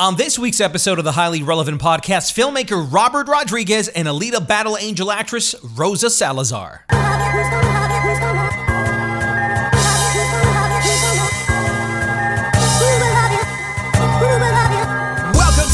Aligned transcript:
On 0.00 0.16
this 0.16 0.38
week's 0.38 0.62
episode 0.62 0.98
of 0.98 1.04
the 1.04 1.12
Highly 1.12 1.42
Relevant 1.42 1.78
Podcast, 1.78 2.32
filmmaker 2.32 2.90
Robert 2.90 3.28
Rodriguez 3.28 3.88
and 3.88 4.08
Alita 4.08 4.48
Battle 4.48 4.78
Angel 4.78 5.12
actress 5.12 5.54
Rosa 5.76 6.08
Salazar. 6.08 6.86
Welcome 6.88 7.10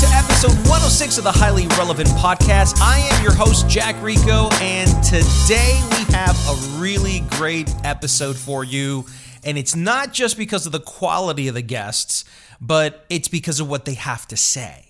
to 0.00 0.08
episode 0.10 0.56
106 0.66 1.18
of 1.18 1.22
the 1.22 1.30
Highly 1.30 1.68
Relevant 1.78 2.08
Podcast. 2.08 2.80
I 2.80 3.08
am 3.12 3.22
your 3.22 3.32
host, 3.32 3.68
Jack 3.68 3.94
Rico, 4.02 4.48
and 4.54 4.90
today 5.04 5.80
we 5.92 6.12
have 6.12 6.36
a 6.48 6.80
really 6.80 7.20
great 7.30 7.72
episode 7.84 8.34
for 8.34 8.64
you. 8.64 9.06
And 9.44 9.56
it's 9.56 9.76
not 9.76 10.12
just 10.12 10.36
because 10.36 10.66
of 10.66 10.72
the 10.72 10.80
quality 10.80 11.46
of 11.46 11.54
the 11.54 11.62
guests, 11.62 12.24
but 12.60 13.04
it's 13.08 13.28
because 13.28 13.60
of 13.60 13.68
what 13.68 13.84
they 13.84 13.94
have 13.94 14.26
to 14.28 14.36
say. 14.36 14.86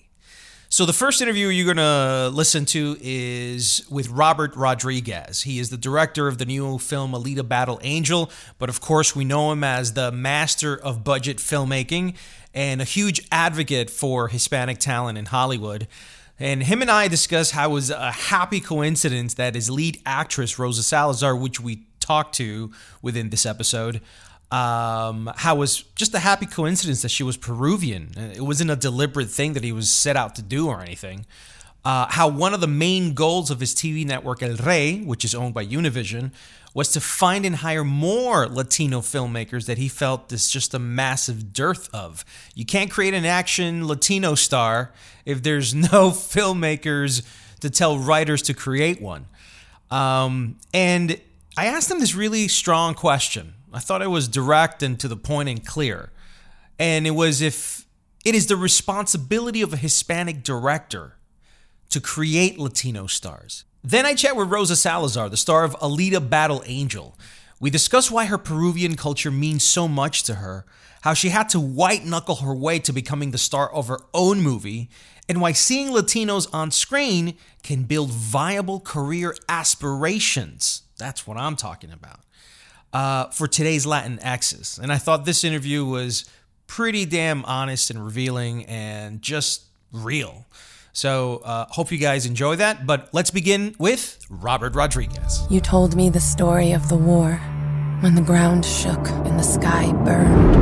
So, 0.69 0.85
the 0.85 0.93
first 0.93 1.23
interview 1.23 1.47
you're 1.47 1.73
going 1.73 1.77
to 1.77 2.29
listen 2.35 2.65
to 2.67 2.97
is 3.01 3.87
with 3.89 4.09
Robert 4.09 4.57
Rodriguez. 4.57 5.43
He 5.43 5.61
is 5.61 5.71
the 5.71 5.77
director 5.77 6.27
of 6.27 6.39
the 6.39 6.45
new 6.45 6.79
film 6.79 7.13
Alita 7.13 7.47
Battle 7.47 7.79
Angel, 7.83 8.31
but 8.59 8.69
of 8.69 8.81
course, 8.81 9.15
we 9.15 9.25
know 9.25 9.53
him 9.53 9.63
as 9.63 9.93
the 9.93 10.11
master 10.11 10.77
of 10.77 11.05
budget 11.05 11.37
filmmaking 11.37 12.17
and 12.53 12.83
a 12.83 12.85
huge 12.85 13.27
advocate 13.31 13.91
for 13.91 14.29
Hispanic 14.29 14.79
talent 14.79 15.19
in 15.19 15.27
Hollywood. 15.27 15.87
And 16.39 16.65
him 16.65 16.83
and 16.83 16.91
I 16.91 17.09
discuss 17.09 17.53
how 17.53 17.71
it 17.71 17.73
was 17.73 17.91
a 17.91 18.11
happy 18.11 18.61
coincidence 18.61 19.35
that 19.35 19.55
his 19.55 19.71
lead 19.71 20.03
actress, 20.05 20.59
Rosa 20.59 20.83
Salazar, 20.83 21.37
which 21.37 21.61
we 21.61 21.87
talked 22.01 22.35
to 22.37 22.73
within 23.03 23.31
this 23.31 23.47
episode, 23.47 24.01
um, 24.51 25.31
how 25.37 25.57
was 25.57 25.83
just 25.95 26.15
a 26.15 26.21
happy 26.21 26.47
coincidence 26.47 27.03
that 27.03 27.11
she 27.11 27.23
was 27.23 27.37
Peruvian. 27.37 28.13
It 28.35 28.43
wasn't 28.43 28.71
a 28.71 28.77
deliberate 28.77 29.29
thing 29.29 29.55
that 29.55 29.65
he 29.65 29.73
was 29.73 29.91
set 29.91 30.17
out 30.17 30.35
to 30.37 30.43
do 30.43 30.69
or 30.69 30.81
anything. 30.81 31.27
Uh, 31.85 32.07
how 32.09 32.27
one 32.27 32.53
of 32.53 32.61
the 32.61 32.67
main 32.67 33.15
goals 33.15 33.51
of 33.51 33.61
his 33.61 33.75
TV 33.75 34.05
network, 34.05 34.43
El 34.43 34.57
Rey, 34.57 34.99
which 34.99 35.25
is 35.25 35.35
owned 35.35 35.55
by 35.55 35.65
Univision, 35.65 36.33
was 36.75 36.89
to 36.91 37.01
find 37.01 37.47
and 37.47 37.57
hire 37.57 37.85
more 37.85 38.47
Latino 38.47 39.01
filmmakers 39.01 39.67
that 39.67 39.79
he 39.79 39.89
felt 39.89 40.29
there's 40.29 40.49
just 40.49 40.75
a 40.75 40.79
massive 40.79 41.53
dearth 41.53 41.89
of. 41.95 42.25
You 42.55 42.67
can't 42.67 42.91
create 42.91 43.15
an 43.15 43.25
action 43.25 43.87
Latino 43.87 44.35
star 44.35 44.93
if 45.25 45.43
there's 45.43 45.75
no 45.93 46.11
filmmakers 46.11 47.23
to 47.61 47.71
tell 47.71 47.99
writers 47.99 48.43
to 48.43 48.55
create 48.55 49.01
one. 49.01 49.27
Um, 49.91 50.59
and 50.75 51.21
I 51.57 51.67
asked 51.67 51.91
him 51.91 52.01
this 52.01 52.15
really 52.15 52.49
strong 52.49 52.95
question. 52.95 53.55
I 53.77 53.79
thought 53.79 54.01
it 54.01 54.07
was 54.07 54.27
direct 54.27 54.83
and 54.83 54.99
to 55.01 55.07
the 55.07 55.19
point 55.19 55.51
and 55.51 55.65
clear. 55.65 56.11
And 56.79 57.07
it 57.07 57.11
was 57.11 57.43
if 57.43 57.87
it 58.25 58.35
is 58.35 58.47
the 58.47 58.57
responsibility 58.57 59.61
of 59.61 59.75
a 59.75 59.77
Hispanic 59.77 60.43
director 60.43 61.19
to 61.91 62.01
create 62.01 62.59
Latino 62.59 63.07
stars. 63.07 63.65
Then 63.85 64.07
I 64.07 64.15
chat 64.15 64.35
with 64.35 64.49
Rosa 64.49 64.77
Salazar, 64.77 65.29
the 65.29 65.37
star 65.37 65.63
of 65.63 65.79
Alita 65.79 66.27
Battle 66.27 66.63
Angel. 66.65 67.19
We 67.61 67.69
discuss 67.69 68.11
why 68.11 68.25
her 68.25 68.39
Peruvian 68.39 68.97
culture 68.97 69.31
means 69.31 69.63
so 69.63 69.87
much 69.87 70.23
to 70.25 70.37
her, 70.37 70.65
how 71.03 71.13
she 71.13 71.29
had 71.29 71.51
to 71.51 71.61
white 71.61 72.05
knuckle 72.05 72.37
her 72.37 72.55
way 72.55 72.79
to 72.79 72.95
becoming 72.95 73.31
the 73.31 73.39
star 73.39 73.71
of 73.71 73.89
her 73.89 74.01
own 74.15 74.41
movie, 74.41 74.89
and 75.29 75.41
why 75.41 75.53
seeing 75.53 75.91
Latinos 75.91 76.49
on 76.53 76.71
screen 76.71 77.37
can 77.63 77.83
build 77.83 78.11
viable 78.11 78.81
career 78.81 79.37
aspirations. 79.51 80.83
That's 80.99 81.27
what 81.27 81.37
I'm 81.37 81.57
talking 81.57 81.93
about. 81.93 82.21
Uh, 82.97 83.29
for 83.29 83.47
today's 83.47 83.85
Latin 83.85 84.19
Axis. 84.23 84.79
And 84.79 84.91
I 84.91 84.97
thought 84.97 85.27
this 85.27 85.45
interview 85.45 85.85
was 85.85 86.25
pretty 86.67 87.05
damn 87.05 87.45
honest 87.45 87.91
and 87.91 88.03
revealing 88.03 88.65
and 88.65 89.21
just 89.21 89.65
real. 89.93 90.47
So, 90.95 91.43
uh, 91.45 91.67
hope 91.69 91.93
you 91.93 91.99
guys 91.99 92.25
enjoy 92.25 92.57
that. 92.57 92.87
But 92.87 93.11
let's 93.13 93.31
begin 93.31 93.75
with 93.79 94.25
Robert 94.31 94.75
Rodriguez. 94.75 95.47
You 95.51 95.61
told 95.61 95.95
me 95.95 96.09
the 96.09 96.21
story 96.21 96.73
of 96.73 96.89
the 96.89 96.97
war 96.97 97.35
when 98.01 98.15
the 98.15 98.23
ground 98.23 98.65
shook 98.65 99.11
and 99.11 99.39
the 99.39 99.45
sky 99.45 99.93
burned. 99.93 100.57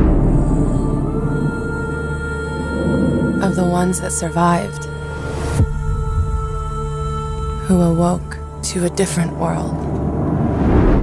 Of 3.44 3.55
the 3.55 3.65
ones 3.65 4.00
that 4.00 4.11
survived, 4.11 4.87
who 7.69 7.81
awoke 7.81 8.39
to 8.73 8.87
a 8.87 8.91
different 8.91 9.37
world. 9.37 10.03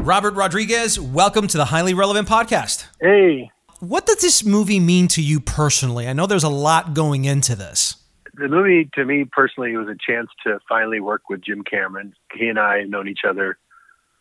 Robert 0.02 0.34
Rodriguez, 0.34 1.00
welcome 1.00 1.48
to 1.48 1.58
the 1.58 1.66
Highly 1.66 1.94
Relevant 1.94 2.28
Podcast. 2.28 2.86
Hey, 3.00 3.52
What 3.80 4.06
does 4.08 4.18
this 4.22 4.44
movie 4.44 4.80
mean 4.80 5.08
to 5.10 5.22
you 5.22 5.40
personally? 5.40 6.08
I 6.08 6.14
know 6.14 6.26
there's 6.26 6.44
a 6.44 6.50
lot 6.50 6.94
going 6.94 7.26
into 7.26 7.56
this. 7.56 7.96
the 8.34 8.48
movie 8.48 8.90
to 8.96 9.06
me 9.06 9.26
personally 9.26 9.76
was 9.78 9.88
a 9.88 9.96
chance 9.96 10.30
to 10.46 10.60
finally 10.68 11.00
work 11.00 11.30
with 11.30 11.42
Jim 11.42 11.64
Cameron. 11.64 12.14
He 12.34 12.48
and 12.48 12.60
I 12.60 12.80
have 12.80 12.90
known 12.90 13.08
each 13.08 13.22
other 13.28 13.58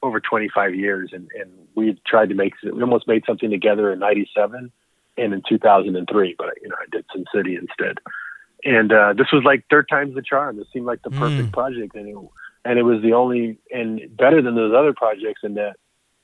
over 0.03 0.21
25 0.21 0.75
years, 0.75 1.11
and, 1.13 1.29
and 1.39 1.51
we 1.75 1.99
tried 2.07 2.29
to 2.29 2.35
make 2.35 2.53
we 2.63 2.83
almost 2.83 3.09
made 3.09 3.23
something 3.27 3.51
together 3.51 3.93
in 3.93 3.99
'97 3.99 4.71
and 5.17 5.35
in 5.35 5.43
2003, 5.49 6.35
but 6.39 6.49
you 6.63 6.69
know 6.69 6.77
I 6.81 6.87
did 6.91 7.05
Sin 7.15 7.25
City 7.35 7.57
instead. 7.57 7.99
And 8.65 8.93
uh, 8.93 9.15
this 9.17 9.29
was 9.33 9.43
like 9.45 9.65
third 9.71 9.89
time's 9.89 10.15
the 10.15 10.23
charm. 10.23 10.59
It 10.61 10.67
seemed 10.73 10.87
like 10.87 11.03
the 11.03 11.11
perfect 11.11 11.53
project, 11.53 11.95
and 11.95 12.07
it 12.09 12.17
and 12.65 12.79
it 12.79 12.83
was 12.83 13.03
the 13.03 13.13
only 13.15 13.59
and 13.73 14.01
better 14.17 14.43
than 14.43 14.55
those 14.55 14.75
other 14.75 14.93
projects 14.93 15.41
in 15.43 15.55
that 15.55 15.77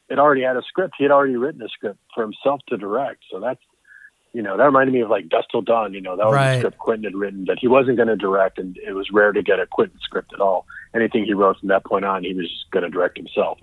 it 0.09 0.19
already 0.19 0.43
had 0.43 0.57
a 0.57 0.63
script. 0.63 0.95
He 0.99 1.05
had 1.05 1.11
already 1.11 1.37
written 1.37 1.63
a 1.63 1.69
script 1.69 1.99
for 2.15 2.23
himself 2.23 2.61
to 2.69 2.77
direct. 2.77 3.25
So 3.31 3.41
that's 3.41 3.61
you 4.33 4.43
know 4.43 4.57
that 4.57 4.65
reminded 4.65 4.93
me 4.93 5.01
of 5.01 5.11
like 5.11 5.29
Dusk 5.29 5.49
Till 5.51 5.63
Dawn. 5.63 5.95
You 5.95 6.01
know 6.01 6.17
that 6.17 6.27
was 6.27 6.35
Right. 6.35 6.55
a 6.57 6.59
script 6.59 6.79
Quentin 6.79 7.05
had 7.05 7.15
written 7.17 7.45
that 7.47 7.59
he 7.59 7.69
wasn't 7.69 7.97
going 7.97 8.09
to 8.09 8.17
direct, 8.17 8.59
and 8.59 8.77
it 8.87 8.93
was 8.93 9.11
rare 9.11 9.33
to 9.33 9.43
get 9.43 9.59
a 9.61 9.67
Quentin 9.67 9.99
script 10.01 10.33
at 10.35 10.41
all. 10.41 10.67
Anything 10.95 11.25
he 11.25 11.35
wrote 11.35 11.59
from 11.59 11.69
that 11.69 11.85
point 11.85 12.05
on, 12.05 12.23
he 12.25 12.35
was 12.35 12.49
just 12.49 12.71
going 12.71 12.85
to 12.85 12.91
direct 12.91 13.17
himself. 13.17 13.59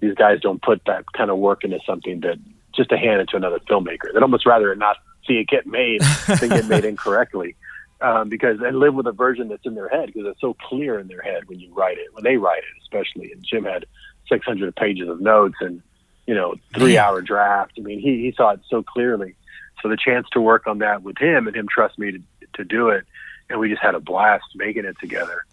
These 0.00 0.14
guys 0.14 0.40
don't 0.40 0.62
put 0.62 0.82
that 0.86 1.04
kind 1.16 1.30
of 1.30 1.38
work 1.38 1.64
into 1.64 1.78
something 1.86 2.20
that 2.20 2.38
just 2.74 2.90
to 2.90 2.96
hand 2.96 3.20
it 3.20 3.28
to 3.30 3.36
another 3.36 3.58
filmmaker. 3.68 4.12
They'd 4.12 4.22
almost 4.22 4.46
rather 4.46 4.74
not 4.76 4.96
see 5.26 5.34
it 5.34 5.48
get 5.48 5.66
made 5.66 6.00
than 6.40 6.48
get 6.48 6.66
made 6.66 6.84
incorrectly. 6.92 7.56
Um, 8.00 8.28
because 8.28 8.60
and 8.60 8.78
live 8.78 8.94
with 8.94 9.08
a 9.08 9.12
version 9.12 9.48
that's 9.48 9.66
in 9.66 9.74
their 9.74 9.88
head 9.88 10.06
because 10.06 10.26
it's 10.26 10.40
so 10.40 10.54
clear 10.54 11.00
in 11.00 11.08
their 11.08 11.20
head 11.20 11.48
when 11.48 11.58
you 11.58 11.74
write 11.74 11.98
it 11.98 12.14
when 12.14 12.22
they 12.22 12.36
write 12.36 12.58
it 12.58 12.82
especially 12.82 13.32
and 13.32 13.44
Jim 13.44 13.64
had 13.64 13.86
600 14.28 14.76
pages 14.76 15.08
of 15.08 15.20
notes 15.20 15.56
and 15.60 15.82
you 16.26 16.34
know 16.34 16.54
three 16.74 16.96
hour 16.96 17.20
draft. 17.20 17.72
I 17.76 17.80
mean 17.80 17.98
he 17.98 18.22
he 18.22 18.32
saw 18.36 18.50
it 18.50 18.60
so 18.68 18.84
clearly. 18.84 19.34
So 19.82 19.88
the 19.88 19.96
chance 19.96 20.28
to 20.30 20.40
work 20.40 20.68
on 20.68 20.78
that 20.78 21.02
with 21.02 21.18
him 21.18 21.48
and 21.48 21.56
him 21.56 21.66
trust 21.68 21.98
me 21.98 22.12
to 22.12 22.20
to 22.54 22.64
do 22.64 22.90
it 22.90 23.04
and 23.50 23.58
we 23.58 23.68
just 23.68 23.82
had 23.82 23.96
a 23.96 24.00
blast 24.00 24.44
making 24.54 24.84
it 24.84 24.96
together. 25.00 25.44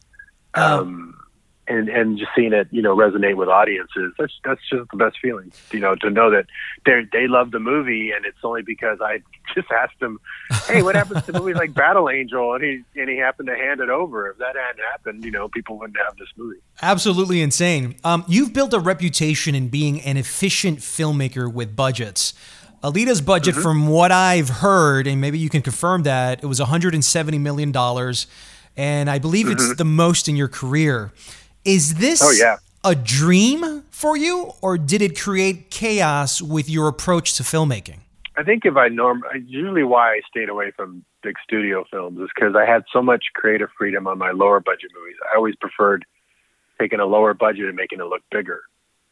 Um 0.53 1.18
and 1.67 1.89
and 1.89 2.17
just 2.17 2.31
seeing 2.35 2.53
it 2.53 2.67
you 2.71 2.81
know 2.81 2.95
resonate 2.95 3.35
with 3.35 3.50
audiences 3.50 4.13
that's 4.17 4.33
that's 4.44 4.62
just 4.69 4.89
the 4.91 4.97
best 4.97 5.17
feeling 5.21 5.51
you 5.71 5.79
know 5.79 5.95
to 5.95 6.09
know 6.09 6.29
that 6.29 6.45
they 6.85 7.06
they 7.12 7.27
love 7.27 7.51
the 7.51 7.59
movie 7.59 8.12
and 8.12 8.25
it's 8.25 8.38
only 8.44 8.62
because 8.62 9.00
I 9.01 9.21
just 9.56 9.71
asked 9.71 10.01
him 10.01 10.19
hey 10.65 10.81
what 10.81 10.95
happens 10.95 11.25
to 11.25 11.33
movies 11.33 11.56
like 11.56 11.73
Battle 11.73 12.09
Angel 12.09 12.53
and 12.53 12.63
he 12.63 12.83
and 12.95 13.09
he 13.09 13.17
happened 13.17 13.47
to 13.47 13.56
hand 13.56 13.79
it 13.79 13.89
over 13.89 14.29
if 14.29 14.38
that 14.38 14.56
hadn't 14.56 14.83
happened 14.91 15.23
you 15.23 15.31
know 15.31 15.47
people 15.47 15.77
wouldn't 15.77 15.97
have 15.97 16.15
this 16.17 16.29
movie 16.35 16.59
Absolutely 16.81 17.41
insane. 17.41 17.95
Um, 18.03 18.25
you've 18.27 18.53
built 18.53 18.73
a 18.73 18.79
reputation 18.79 19.56
in 19.56 19.69
being 19.69 20.01
an 20.01 20.17
efficient 20.17 20.79
filmmaker 20.79 21.51
with 21.51 21.75
budgets. 21.75 22.33
Alita's 22.83 23.21
budget, 23.21 23.53
mm-hmm. 23.56 23.63
from 23.63 23.88
what 23.88 24.12
I've 24.12 24.50
heard, 24.50 25.07
and 25.07 25.21
maybe 25.21 25.39
you 25.39 25.50
can 25.50 25.62
confirm 25.62 26.03
that, 26.03 26.44
it 26.44 26.47
was 26.47 26.59
170 26.59 27.38
million 27.39 27.71
dollars, 27.71 28.27
and 28.75 29.09
I 29.09 29.19
believe 29.19 29.47
mm-hmm. 29.47 29.71
it's 29.71 29.75
the 29.77 29.85
most 29.85 30.27
in 30.27 30.35
your 30.35 30.50
career. 30.50 31.12
Is 31.65 31.95
this 31.95 32.21
oh, 32.23 32.31
yeah. 32.31 32.57
a 32.83 32.95
dream 32.95 33.83
for 33.89 34.15
you, 34.15 34.53
or 34.62 34.77
did 34.77 35.01
it 35.01 35.19
create 35.19 35.71
chaos 35.71 36.41
with 36.41 36.69
your 36.69 36.88
approach 36.88 37.33
to 37.38 37.44
filmmaking? 37.44 38.00
I 38.38 38.44
think 38.44 38.65
if 38.65 38.75
I 38.75 38.89
norm, 38.89 39.23
usually 39.47 39.83
why 39.83 40.13
I 40.13 40.21
stayed 40.29 40.50
away 40.50 40.71
from 40.75 41.03
big 41.23 41.35
studio 41.44 41.85
films 41.89 42.19
is 42.19 42.29
because 42.35 42.56
I 42.56 42.65
had 42.65 42.83
so 42.94 43.01
much 43.01 43.25
creative 43.33 43.69
freedom 43.77 44.06
on 44.07 44.17
my 44.17 44.31
lower 44.31 44.59
budget 44.59 44.91
movies. 44.95 45.15
I 45.31 45.38
always 45.38 45.56
preferred 45.56 46.06
taking 46.79 47.00
a 47.00 47.06
lower 47.06 47.33
budget 47.33 47.65
and 47.65 47.75
making 47.75 48.00
it 48.00 48.06
look 48.06 48.21
bigger 48.29 48.62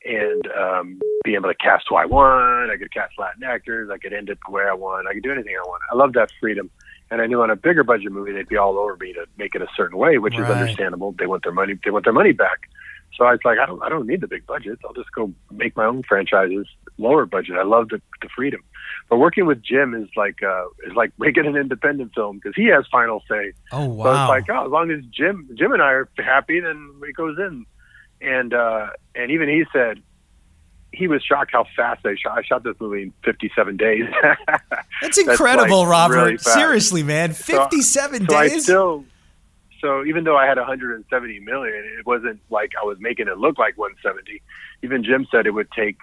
and 0.05 0.47
um, 0.51 0.99
being 1.23 1.35
able 1.35 1.49
to 1.49 1.55
cast 1.55 1.85
who 1.89 1.95
I 1.95 2.05
want. 2.05 2.69
I 2.69 2.77
could 2.77 2.93
cast 2.93 3.13
Latin 3.17 3.43
actors. 3.43 3.89
I 3.89 3.97
could 3.97 4.13
end 4.13 4.29
it 4.29 4.37
the 4.45 4.51
way 4.51 4.63
I 4.69 4.73
want. 4.73 5.07
I 5.07 5.13
could 5.13 5.23
do 5.23 5.31
anything 5.31 5.55
I 5.57 5.67
want. 5.67 5.81
I 5.91 5.95
love 5.95 6.13
that 6.13 6.29
freedom. 6.39 6.69
And 7.13 7.21
I 7.21 7.27
knew 7.27 7.43
on 7.43 7.51
a 7.51 7.55
bigger 7.55 7.83
budget 7.83 8.11
movie 8.11 8.31
they'd 8.31 8.47
be 8.47 8.57
all 8.57 8.79
over 8.79 8.97
me 8.97 9.13
to 9.13 9.25
make 9.37 9.53
it 9.53 9.61
a 9.61 9.67
certain 9.77 9.99
way, 9.99 10.17
which 10.17 10.33
right. 10.33 10.43
is 10.43 10.49
understandable. 10.49 11.11
They 11.11 11.27
want 11.27 11.43
their 11.43 11.51
money. 11.51 11.77
They 11.83 11.91
want 11.91 12.05
their 12.05 12.13
money 12.13 12.31
back. 12.31 12.69
So 13.15 13.25
I 13.25 13.31
was 13.33 13.41
like, 13.45 13.59
I 13.59 13.67
don't, 13.67 13.83
I 13.83 13.89
don't 13.89 14.07
need 14.07 14.21
the 14.21 14.27
big 14.27 14.47
budget. 14.47 14.79
I'll 14.83 14.93
just 14.93 15.11
go 15.11 15.31
make 15.51 15.77
my 15.77 15.85
own 15.85 16.01
franchises, 16.01 16.65
lower 16.97 17.27
budget. 17.27 17.57
I 17.57 17.63
love 17.63 17.89
the, 17.89 18.01
the 18.23 18.29
freedom. 18.35 18.61
But 19.09 19.17
working 19.17 19.45
with 19.45 19.61
Jim 19.61 19.93
is 19.93 20.09
like, 20.15 20.41
uh, 20.41 20.65
is 20.87 20.95
like 20.95 21.11
making 21.19 21.45
an 21.45 21.55
independent 21.55 22.15
film 22.15 22.37
because 22.37 22.55
he 22.55 22.65
has 22.65 22.85
final 22.91 23.21
say. 23.29 23.53
Oh 23.71 23.85
wow! 23.85 24.05
So 24.05 24.11
it's 24.11 24.29
like, 24.29 24.57
oh, 24.57 24.65
as 24.65 24.71
long 24.71 24.89
as 24.89 25.05
Jim, 25.11 25.47
Jim 25.53 25.71
and 25.71 25.83
I 25.83 25.91
are 25.91 26.09
happy, 26.17 26.59
then 26.59 26.95
it 27.03 27.15
goes 27.15 27.37
in 27.37 27.67
and 28.23 28.53
uh, 28.53 28.87
and 29.15 29.31
even 29.31 29.49
he 29.49 29.65
said 29.71 30.01
he 30.91 31.07
was 31.07 31.21
shocked 31.23 31.51
how 31.51 31.65
fast 31.75 32.05
I 32.05 32.15
shot. 32.15 32.37
I 32.37 32.43
shot 32.43 32.63
this 32.63 32.75
movie 32.79 33.03
in 33.03 33.13
57 33.23 33.77
days. 33.77 34.05
That's 35.03 35.17
incredible, 35.17 35.81
like 35.81 35.89
Robert. 35.89 36.15
Really 36.15 36.37
Seriously, 36.37 37.03
man, 37.03 37.33
57 37.33 38.21
so, 38.21 38.25
days. 38.25 38.51
So 38.51 38.59
still, 38.61 39.05
so 39.81 40.05
even 40.05 40.23
though 40.23 40.37
I 40.37 40.45
had 40.45 40.57
170 40.57 41.39
million, 41.41 41.85
it 41.99 42.05
wasn't 42.05 42.39
like 42.49 42.71
I 42.81 42.85
was 42.85 42.97
making 42.99 43.27
it 43.27 43.37
look 43.37 43.57
like 43.57 43.77
170. 43.77 44.41
Even 44.81 45.03
Jim 45.03 45.27
said 45.29 45.45
it 45.45 45.51
would 45.51 45.71
take, 45.71 45.97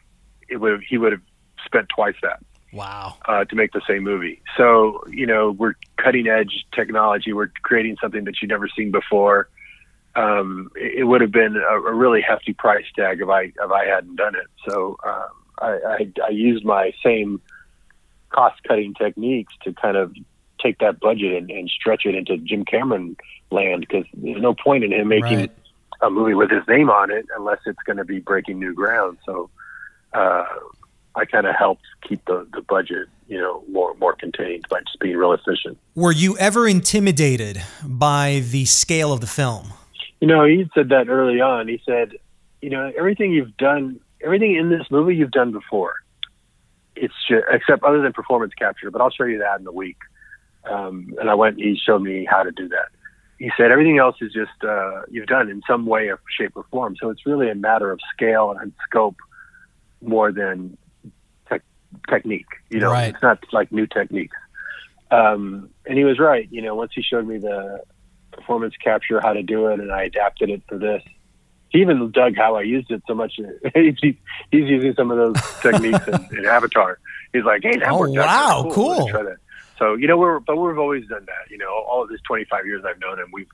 it 0.49 0.56
would 0.58 0.82
he 0.88 0.99
would 0.99 1.12
have 1.12 1.23
spent 1.64 1.88
twice 1.88 2.17
that. 2.23 2.43
Wow. 2.73 3.17
Uh, 3.26 3.44
to 3.47 3.56
make 3.56 3.73
the 3.73 3.82
same 3.88 4.05
movie. 4.05 4.43
So 4.56 5.02
you 5.08 5.26
know 5.26 5.50
we're 5.50 5.75
cutting 5.97 6.29
edge 6.29 6.67
technology. 6.73 7.32
We're 7.32 7.50
creating 7.62 7.97
something 8.00 8.25
that 8.25 8.35
you've 8.41 8.50
never 8.50 8.69
seen 8.69 8.91
before 8.93 9.49
um, 10.17 10.70
it, 10.75 11.06
would 11.06 11.20
have 11.20 11.32
been 11.32 11.56
a, 11.56 11.75
a, 11.75 11.94
really 11.94 12.20
hefty 12.20 12.52
price 12.52 12.85
tag 12.97 13.20
if 13.20 13.29
I 13.29 13.44
if 13.44 13.70
I 13.73 13.87
hadn't 13.87 14.17
done 14.17 14.35
it. 14.35 14.47
So 14.69 14.99
um, 15.06 15.29
I, 15.58 15.79
I, 15.87 16.12
I 16.26 16.31
used 16.31 16.64
my 16.64 16.93
same 17.05 17.41
cost 18.31 18.62
cutting 18.67 18.94
techniques 18.94 19.55
to 19.65 19.73
kind 19.73 19.97
of 19.97 20.15
take 20.62 20.79
that 20.79 21.00
budget 21.00 21.35
and, 21.35 21.50
and 21.50 21.69
stretch 21.69 22.05
it 22.05 22.15
into 22.15 22.37
Jim 22.38 22.65
Cameron 22.65 23.17
land 23.50 23.81
because 23.81 24.05
there's 24.15 24.41
no 24.41 24.55
point 24.55 24.85
in 24.85 24.93
him 24.93 25.09
making 25.09 25.38
right. 25.38 25.53
a 26.03 26.11
movie 26.11 26.35
with 26.35 26.50
his 26.50 26.62
name 26.69 26.91
on 26.91 27.11
it 27.11 27.27
unless 27.37 27.59
it's 27.67 27.82
going 27.85 27.97
to 27.97 28.05
be 28.05 28.21
breaking 28.21 28.59
new 28.59 28.75
ground. 28.75 29.19
So 29.25 29.50
uh, 30.12 30.44
I 31.15 31.25
kind 31.25 31.47
of 31.47 31.55
helped 31.56 31.82
keep 32.06 32.25
the, 32.27 32.47
the 32.53 32.62
budget, 32.62 33.09
you 33.29 33.38
know, 33.38 33.62
more 33.71 33.94
more 33.94 34.15
contained 34.15 34.67
by 34.69 34.81
just 34.81 34.99
being 35.00 35.17
real 35.17 35.33
efficient. 35.33 35.79
Were 35.94 36.12
you 36.12 36.37
ever 36.38 36.69
intimidated 36.69 37.62
by 37.85 38.43
the 38.50 38.65
scale 38.65 39.12
of 39.12 39.21
the 39.21 39.26
film? 39.26 39.73
You 40.21 40.29
know, 40.29 40.44
he 40.44 40.71
said 40.75 40.91
that 40.91 41.09
early 41.09 41.41
on. 41.41 41.67
He 41.67 41.81
said, 41.85 42.12
you 42.61 42.71
know, 42.71 42.93
everything 42.97 43.33
you've 43.33 43.56
done, 43.56 44.00
everything 44.23 44.55
in 44.55 44.69
this 44.69 44.87
movie 44.91 45.17
you've 45.17 45.31
done 45.31 45.50
before. 45.50 45.94
It's 47.11 47.29
just, 47.29 47.45
except 47.51 47.83
other 47.83 48.01
than 48.01 48.12
performance 48.12 48.53
capture, 48.55 48.91
but 48.91 49.01
I'll 49.01 49.11
show 49.11 49.25
you 49.25 49.39
that 49.39 49.61
in 49.61 49.67
a 49.67 49.73
week. 49.73 49.99
Um, 50.71 51.15
and 51.19 51.29
I 51.29 51.35
went, 51.35 51.57
he 51.57 51.77
showed 51.77 52.03
me 52.03 52.27
how 52.29 52.43
to 52.43 52.53
do 52.53 52.69
that. 52.69 52.89
He 53.39 53.51
said 53.57 53.71
everything 53.71 53.99
else 53.99 54.17
is 54.21 54.33
just 54.33 54.53
uh, 54.62 55.03
you've 55.11 55.27
done 55.27 55.49
in 55.49 55.62
some 55.67 55.87
way 55.87 56.09
or 56.09 56.21
shape 56.39 56.53
or 56.55 56.65
form. 56.71 56.97
So 57.01 57.09
it's 57.09 57.25
really 57.25 57.51
a 57.51 57.55
matter 57.55 57.91
of 57.91 57.99
scale 58.12 58.55
and 58.61 58.73
scope 58.87 59.17
more 60.03 60.31
than 60.31 60.77
te- 61.51 61.57
technique. 62.09 62.47
You 62.69 62.81
know, 62.81 62.91
right. 62.91 63.15
it's 63.15 63.23
not 63.23 63.39
like 63.53 63.73
new 63.73 63.87
techniques. 63.87 64.37
Um, 65.11 65.71
and 65.87 65.97
he 65.97 66.05
was 66.05 66.19
right. 66.19 66.49
You 66.51 66.61
know, 66.61 66.75
once 66.75 66.93
he 66.95 67.03
showed 67.03 67.27
me 67.27 67.39
the 67.39 67.83
performance 68.31 68.75
capture 68.77 69.21
how 69.23 69.33
to 69.33 69.43
do 69.43 69.69
it, 69.69 69.81
and 69.81 69.91
I 69.91 70.05
adapted 70.05 70.51
it 70.51 70.62
for 70.69 70.77
this. 70.77 71.03
He 71.70 71.81
even 71.81 72.11
dug 72.11 72.37
how 72.37 72.56
I 72.56 72.62
used 72.62 72.90
it 72.90 73.02
so 73.06 73.14
much. 73.14 73.38
he's, 73.75 73.94
he's 74.02 74.14
using 74.50 74.94
some 74.94 75.11
of 75.11 75.17
those 75.17 75.37
techniques 75.61 76.06
in, 76.06 76.38
in, 76.38 76.46
Avatar. 76.46 76.99
He's 77.32 77.44
like, 77.44 77.62
"Hey, 77.62 77.78
that 77.78 77.90
oh, 77.90 78.00
worked 78.00 78.17
wow, 78.17 78.69
cool." 78.72 79.08
cool. 79.08 79.37
So 79.78 79.94
you 79.94 80.06
know, 80.06 80.17
we're 80.17 80.40
but 80.40 80.56
we've 80.56 80.78
always 80.78 81.06
done 81.06 81.25
that. 81.26 81.50
You 81.50 81.58
know, 81.58 81.70
all 81.72 82.02
of 82.02 82.08
this 82.08 82.20
25 82.26 82.67
years 82.67 82.84
I've 82.84 83.00
known 83.00 83.19
him, 83.19 83.28
we've 83.32 83.49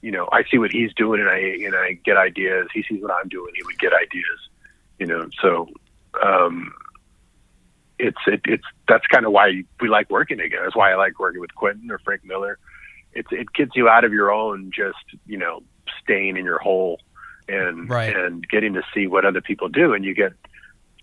you 0.00 0.10
know, 0.10 0.28
I 0.32 0.42
see 0.50 0.58
what 0.58 0.72
he's 0.72 0.92
doing 0.94 1.20
and 1.20 1.28
I 1.28 1.38
and 1.38 1.76
I 1.76 1.92
get 2.04 2.16
ideas. 2.16 2.68
He 2.72 2.82
sees 2.82 3.02
what 3.02 3.12
I'm 3.12 3.28
doing. 3.28 3.52
He 3.54 3.62
would 3.62 3.78
get 3.78 3.92
ideas. 3.92 4.48
You 4.98 5.06
know, 5.06 5.28
so 5.40 5.68
um, 6.22 6.72
it's 7.98 8.18
it, 8.26 8.40
it's 8.46 8.64
that's 8.88 9.06
kind 9.06 9.26
of 9.26 9.32
why 9.32 9.62
we 9.80 9.88
like 9.88 10.10
working 10.10 10.38
together. 10.38 10.64
That's 10.64 10.76
why 10.76 10.90
I 10.90 10.96
like 10.96 11.18
working 11.20 11.40
with 11.40 11.54
Quentin 11.54 11.90
or 11.90 11.98
Frank 11.98 12.24
Miller 12.24 12.58
it's 13.14 13.28
it 13.30 13.52
gets 13.52 13.72
you 13.74 13.88
out 13.88 14.04
of 14.04 14.12
your 14.12 14.32
own 14.32 14.70
just 14.74 14.98
you 15.26 15.38
know 15.38 15.62
staying 16.02 16.36
in 16.36 16.44
your 16.44 16.58
hole 16.58 17.00
and 17.48 17.88
right. 17.88 18.14
and 18.14 18.46
getting 18.48 18.74
to 18.74 18.82
see 18.94 19.06
what 19.06 19.24
other 19.24 19.40
people 19.40 19.68
do 19.68 19.92
and 19.92 20.04
you 20.04 20.14
get 20.14 20.32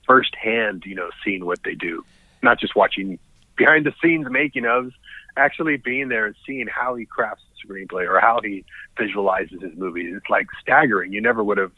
firsthand 0.05 0.83
you 0.85 0.95
know 0.95 1.09
seeing 1.23 1.45
what 1.45 1.59
they 1.63 1.75
do. 1.75 2.03
Not 2.41 2.59
just 2.59 2.75
watching 2.75 3.19
behind 3.55 3.85
the 3.85 3.93
scenes 4.01 4.27
making 4.29 4.63
ofs 4.63 4.93
actually 5.37 5.77
being 5.77 6.09
there 6.09 6.25
and 6.25 6.35
seeing 6.45 6.67
how 6.67 6.95
he 6.95 7.05
crafts 7.05 7.43
the 7.51 7.67
screenplay 7.67 8.07
or 8.07 8.19
how 8.19 8.39
he 8.43 8.65
visualizes 8.97 9.61
his 9.61 9.75
movies. 9.77 10.13
It's 10.15 10.29
like 10.29 10.47
staggering. 10.61 11.13
You 11.13 11.21
never 11.21 11.43
would 11.43 11.57
have 11.57 11.71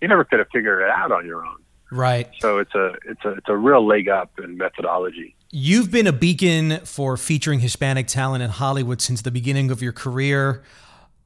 you 0.00 0.08
never 0.08 0.24
could 0.24 0.38
have 0.38 0.48
figured 0.52 0.82
it 0.82 0.90
out 0.90 1.12
on 1.12 1.26
your 1.26 1.44
own. 1.44 1.56
Right. 1.90 2.28
So 2.38 2.58
it's 2.58 2.74
a 2.74 2.94
it's 3.06 3.24
a 3.24 3.30
it's 3.32 3.48
a 3.48 3.56
real 3.56 3.86
leg 3.86 4.08
up 4.08 4.38
in 4.42 4.56
methodology. 4.56 5.34
You've 5.50 5.90
been 5.90 6.06
a 6.06 6.12
beacon 6.12 6.80
for 6.84 7.16
featuring 7.16 7.60
Hispanic 7.60 8.06
talent 8.06 8.42
in 8.42 8.50
Hollywood 8.50 9.00
since 9.00 9.22
the 9.22 9.30
beginning 9.30 9.70
of 9.70 9.80
your 9.80 9.92
career. 9.92 10.62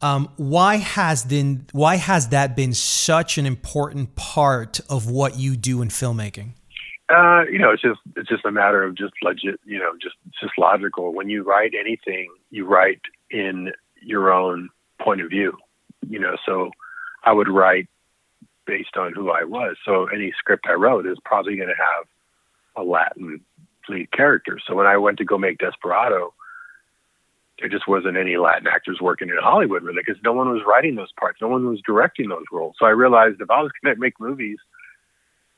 Um, 0.03 0.29
why 0.37 0.77
has 0.77 1.25
then 1.25 1.67
why 1.73 1.97
has 1.97 2.29
that 2.29 2.57
been 2.57 2.75
such 2.75 3.39
an 3.39 3.47
important 3.47 4.17
part 4.17 4.81
of 4.91 5.09
what 5.09 5.39
you 5.39 5.57
do 5.57 5.81
in 5.81 5.89
filmmaking? 5.89 6.51
Uh, 7.09 7.45
you 7.51 7.59
know, 7.59 7.71
it's 7.71 7.83
just 7.83 8.01
it's 8.17 8.29
just 8.29 8.45
a 8.45 8.51
matter 8.51 8.83
of 8.83 8.97
just 8.97 9.13
legit, 9.23 9.61
you 9.65 9.79
know, 9.79 9.93
just 10.03 10.17
just 10.41 10.53
logical. 10.59 11.15
When 11.15 11.29
you 11.29 11.45
write 11.45 11.73
anything, 11.79 12.31
you 12.51 12.67
write 12.67 13.01
in 13.31 13.73
your 14.01 14.33
own 14.33 14.71
point 15.01 15.21
of 15.21 15.31
view. 15.31 15.57
You 16.09 16.19
know, 16.19 16.37
so 16.45 16.71
I 17.25 17.33
would 17.33 17.49
write 17.49 17.87
based 18.67 18.97
on 18.97 19.13
who 19.13 19.31
I 19.31 19.45
was. 19.45 19.77
So 19.85 20.07
any 20.07 20.33
script 20.37 20.67
I 20.69 20.73
wrote 20.73 21.07
is 21.07 21.19
probably 21.25 21.57
going 21.57 21.69
to 21.69 21.75
have 21.75 22.07
a 22.77 22.83
Latin 22.83 23.41
lead 23.89 24.11
character. 24.13 24.59
So 24.67 24.75
when 24.75 24.87
I 24.87 24.97
went 24.97 25.19
to 25.19 25.25
go 25.25 25.39
make 25.39 25.59
Desperado, 25.59 26.35
there 27.63 27.71
just 27.71 27.89
wasn't 27.89 28.17
any 28.17 28.37
Latin 28.37 28.67
actors 28.67 28.99
working 29.01 29.29
in 29.29 29.37
Hollywood 29.41 29.83
really 29.83 30.03
because 30.05 30.21
no 30.23 30.33
one 30.33 30.51
was 30.51 30.63
writing 30.67 30.97
those 30.97 31.13
parts, 31.19 31.41
no 31.41 31.49
one 31.49 31.67
was 31.67 31.81
directing 31.87 32.29
those 32.29 32.45
roles. 32.53 32.75
So 32.79 32.87
I 32.87 32.91
realized 32.91 33.41
if 33.41 33.51
I 33.51 33.63
was 33.63 33.71
going 33.83 33.95
to 33.95 34.01
make 34.01 34.21
movies, 34.21 34.59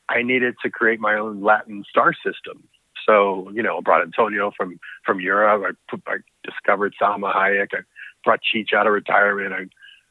I 0.08 0.22
needed 0.22 0.54
to 0.62 0.70
create 0.70 1.00
my 1.00 1.14
own 1.14 1.42
Latin 1.42 1.84
star 1.88 2.12
system. 2.12 2.68
So 3.06 3.50
you 3.52 3.62
know, 3.62 3.78
I 3.78 3.80
brought 3.80 4.02
Antonio 4.02 4.52
from 4.56 4.78
from 5.04 5.20
Europe. 5.20 5.64
I, 5.66 5.90
put, 5.90 6.02
I 6.06 6.18
discovered 6.44 6.94
Salma 7.00 7.34
Hayek. 7.34 7.68
I 7.72 7.80
brought 8.22 8.40
Cheech 8.54 8.72
out 8.72 8.86
of 8.86 8.92
retirement. 8.92 9.52
I 9.52 9.66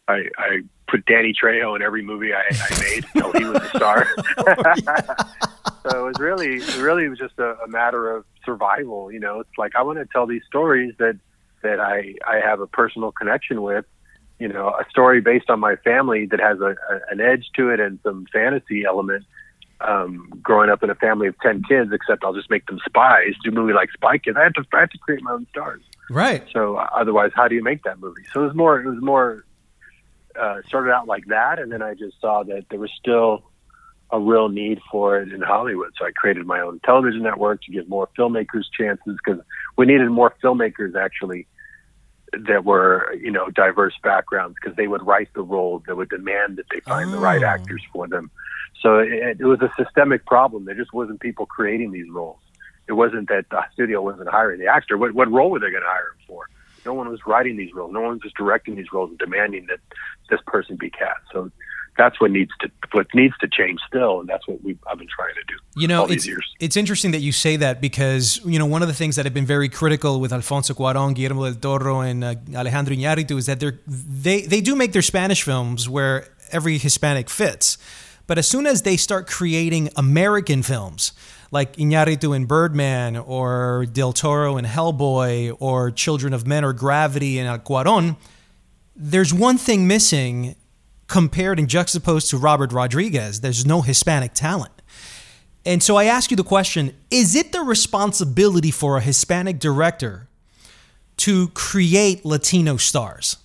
I, 0.08 0.24
I 0.38 0.62
put 0.88 1.06
Danny 1.06 1.34
Trejo 1.34 1.76
in 1.76 1.82
every 1.82 2.04
movie 2.04 2.34
I, 2.34 2.44
I 2.52 2.82
made 2.82 3.06
until 3.14 3.32
he 3.32 3.46
was 3.46 3.62
a 3.62 3.70
star. 3.70 4.08
so 5.90 6.00
it 6.00 6.08
was 6.08 6.20
really, 6.20 6.56
it 6.58 6.78
really 6.78 7.08
was 7.08 7.18
just 7.18 7.40
a, 7.40 7.56
a 7.64 7.68
matter 7.68 8.14
of 8.14 8.26
survival. 8.46 9.12
You 9.12 9.20
know, 9.20 9.40
it's 9.40 9.58
like 9.58 9.76
I 9.76 9.82
want 9.82 10.00
to 10.00 10.06
tell 10.06 10.28
these 10.28 10.44
stories 10.46 10.94
that 11.00 11.18
that 11.64 11.80
I 11.80 12.16
I 12.26 12.40
have 12.44 12.60
a 12.62 12.68
personal 12.68 13.12
connection 13.12 13.62
with. 13.62 13.86
You 14.40 14.48
know, 14.48 14.70
a 14.70 14.86
story 14.90 15.22
based 15.22 15.50
on 15.50 15.60
my 15.60 15.76
family 15.78 16.26
that 16.28 16.40
has 16.40 16.60
a, 16.60 16.76
a 16.90 17.00
an 17.12 17.22
edge 17.22 17.50
to 17.56 17.70
it 17.70 17.80
and 17.80 18.00
some 18.04 18.26
fantasy 18.32 18.84
element. 18.86 19.26
Um, 19.82 20.30
growing 20.42 20.70
up 20.70 20.82
in 20.82 20.90
a 20.90 20.96
family 20.96 21.28
of 21.28 21.36
ten 21.40 21.62
kids, 21.68 21.92
except 21.92 22.24
I'll 22.24 22.34
just 22.34 22.50
make 22.50 22.66
them 22.68 22.80
spies. 22.86 23.34
Do 23.44 23.50
a 23.50 23.54
movie 23.54 23.74
like 23.74 23.92
Spy 23.92 24.18
Kids. 24.18 24.38
I 24.40 24.44
had 24.44 24.56
to 24.56 24.64
I 24.74 24.82
had 24.82 24.92
to 24.92 24.98
create 25.00 25.22
my 25.22 25.32
own 25.32 25.46
stars. 25.50 25.82
Right. 26.10 26.44
So 26.54 26.78
uh, 26.78 26.88
otherwise, 26.96 27.32
how 27.36 27.50
do 27.50 27.56
you 27.56 27.64
make 27.64 27.84
that 27.84 28.00
movie? 28.00 28.22
So 28.32 28.44
it 28.44 28.48
was 28.48 28.56
more 28.56 28.80
it 28.80 28.88
was 28.88 29.02
more 29.02 29.44
uh, 30.40 30.62
started 30.68 30.92
out 30.92 31.08
like 31.08 31.26
that, 31.28 31.60
and 31.60 31.72
then 31.72 31.82
I 31.82 31.96
just 31.96 32.20
saw 32.22 32.44
that 32.44 32.66
there 32.70 32.80
was 32.80 32.92
still 32.98 33.44
a 34.12 34.20
real 34.20 34.48
need 34.48 34.80
for 34.92 35.20
it 35.20 35.34
in 35.34 35.42
Hollywood. 35.42 35.92
So 35.98 36.06
I 36.06 36.12
created 36.12 36.46
my 36.46 36.60
own 36.60 36.80
television 36.86 37.24
network 37.24 37.62
to 37.64 37.72
give 37.72 37.90
more 37.90 38.08
filmmakers 38.18 38.66
chances 38.78 39.18
because 39.26 39.42
we 39.76 39.88
needed 39.88 40.10
more 40.10 40.34
filmmakers 40.42 40.96
actually 40.96 41.48
that 42.48 42.66
were 42.66 43.14
you 43.14 43.32
know 43.32 43.50
diverse 43.50 43.94
backgrounds 44.04 44.56
because 44.62 44.76
they 44.76 44.88
would 44.88 45.06
write 45.06 45.30
the 45.34 45.42
roles 45.42 45.84
that 45.88 45.96
would 45.96 46.10
demand 46.10 46.58
that 46.58 46.66
they 46.72 46.80
find 46.82 47.10
oh. 47.10 47.14
the 47.14 47.20
right 47.20 47.44
oh. 47.44 47.48
actors 47.48 47.82
for 47.92 48.08
them. 48.08 48.32
So 48.82 48.98
it, 49.00 49.38
it 49.40 49.46
was 49.46 49.62
a 49.62 49.72
systemic 49.78 50.26
problem. 50.26 50.66
There 50.66 50.76
just 50.76 50.94
wasn't 50.94 51.22
people 51.22 51.46
creating 51.46 51.92
these 51.92 52.10
roles. 52.10 52.40
It 52.88 52.94
wasn't 52.94 53.30
that 53.30 53.46
the 53.50 53.64
studio 53.74 54.02
wasn't 54.02 54.30
hiring 54.30 54.60
the 54.60 54.68
actor. 54.68 54.98
What 54.98 55.14
what 55.14 55.32
role 55.32 55.52
were 55.52 55.60
they 55.60 55.72
going 55.72 55.84
to 55.84 55.90
hire 55.90 56.10
him 56.10 56.26
for? 56.28 56.50
No 56.86 56.94
one 56.94 57.10
was 57.10 57.22
writing 57.26 57.56
these 57.56 57.74
roles. 57.74 57.94
No 57.94 58.02
one 58.02 58.20
was 58.22 58.34
directing 58.38 58.76
these 58.76 58.92
roles 58.92 59.10
and 59.10 59.20
demanding 59.20 59.68
that 59.68 59.80
this 60.30 60.42
person 60.46 60.76
be 60.76 60.90
cast. 60.90 61.22
So 61.32 61.50
that's 61.98 62.20
what 62.20 62.32
needs 62.32 62.52
to 62.62 62.70
what 62.92 63.08
needs 63.14 63.36
to 63.40 63.48
change 63.48 63.80
still, 63.88 64.20
and 64.20 64.30
that's 64.30 64.48
what 64.48 64.64
we 64.64 64.78
I've 64.90 64.98
been 64.98 65.08
trying 65.08 65.34
to 65.36 65.44
do. 65.48 65.56
You 65.76 65.88
know, 65.88 66.06
it's 66.06 66.28
it's 66.60 66.78
interesting 66.78 67.12
that 67.12 67.22
you 67.22 67.32
say 67.32 67.56
that 67.58 67.82
because 67.82 68.42
you 68.46 68.60
know 68.60 68.66
one 68.66 68.82
of 68.82 68.88
the 68.88 68.94
things 68.94 69.16
that 69.16 69.26
have 69.26 69.34
been 69.34 69.46
very 69.46 69.70
critical 69.70 70.20
with 70.20 70.34
Alfonso 70.34 70.74
Cuarón, 70.74 71.14
Guillermo 71.16 71.52
del 71.52 71.56
Toro, 71.56 72.02
and 72.02 72.24
uh, 72.24 72.36
Alejandro 72.56 72.96
Iñárritu 72.96 73.38
is 73.38 73.46
that 73.46 73.60
they 73.60 73.72
they 73.88 74.42
they 74.42 74.62
do 74.62 74.76
make 74.76 74.94
their 74.94 75.02
Spanish 75.02 75.44
films 75.44 75.88
where 75.88 76.28
every 76.52 76.78
Hispanic 76.78 77.30
fits, 77.30 77.78
but 78.28 78.38
as 78.38 78.48
soon 78.48 78.66
as 78.66 78.82
they 78.82 78.98
start 78.98 79.28
creating 79.28 79.90
American 79.96 80.64
films 80.64 81.14
like 81.52 81.76
Iñárritu 81.76 82.36
in 82.36 82.46
Birdman 82.46 83.16
or 83.16 83.86
Del 83.86 84.14
Toro 84.14 84.58
in 84.58 84.66
Hellboy 84.66 85.56
or 85.60 85.92
Children 85.92 86.34
of 86.34 86.48
Men 86.48 86.64
or 86.64 86.74
Gravity 86.74 87.38
in 87.38 87.46
Cuarón, 87.60 88.18
there's 88.96 89.32
one 89.32 89.60
thing 89.60 89.88
missing 89.88 90.56
compared 91.14 91.60
and 91.60 91.70
juxtaposed 91.70 92.32
to 92.32 92.38
Robert 92.40 92.74
Rodriguez. 92.74 93.42
There's 93.42 93.68
no 93.68 93.84
Hispanic 93.84 94.34
talent. 94.34 94.82
And 95.64 95.84
so 95.84 95.96
I 95.96 96.06
ask 96.06 96.32
you 96.32 96.36
the 96.36 96.44
question 96.44 96.96
is 97.12 97.36
it 97.36 97.52
the 97.52 97.62
responsibility 97.62 98.72
for 98.72 98.98
a 98.98 99.02
Hispanic 99.02 99.60
director 99.60 100.28
to 101.18 101.50
create 101.50 102.26
Latino 102.26 102.78
stars? 102.78 103.38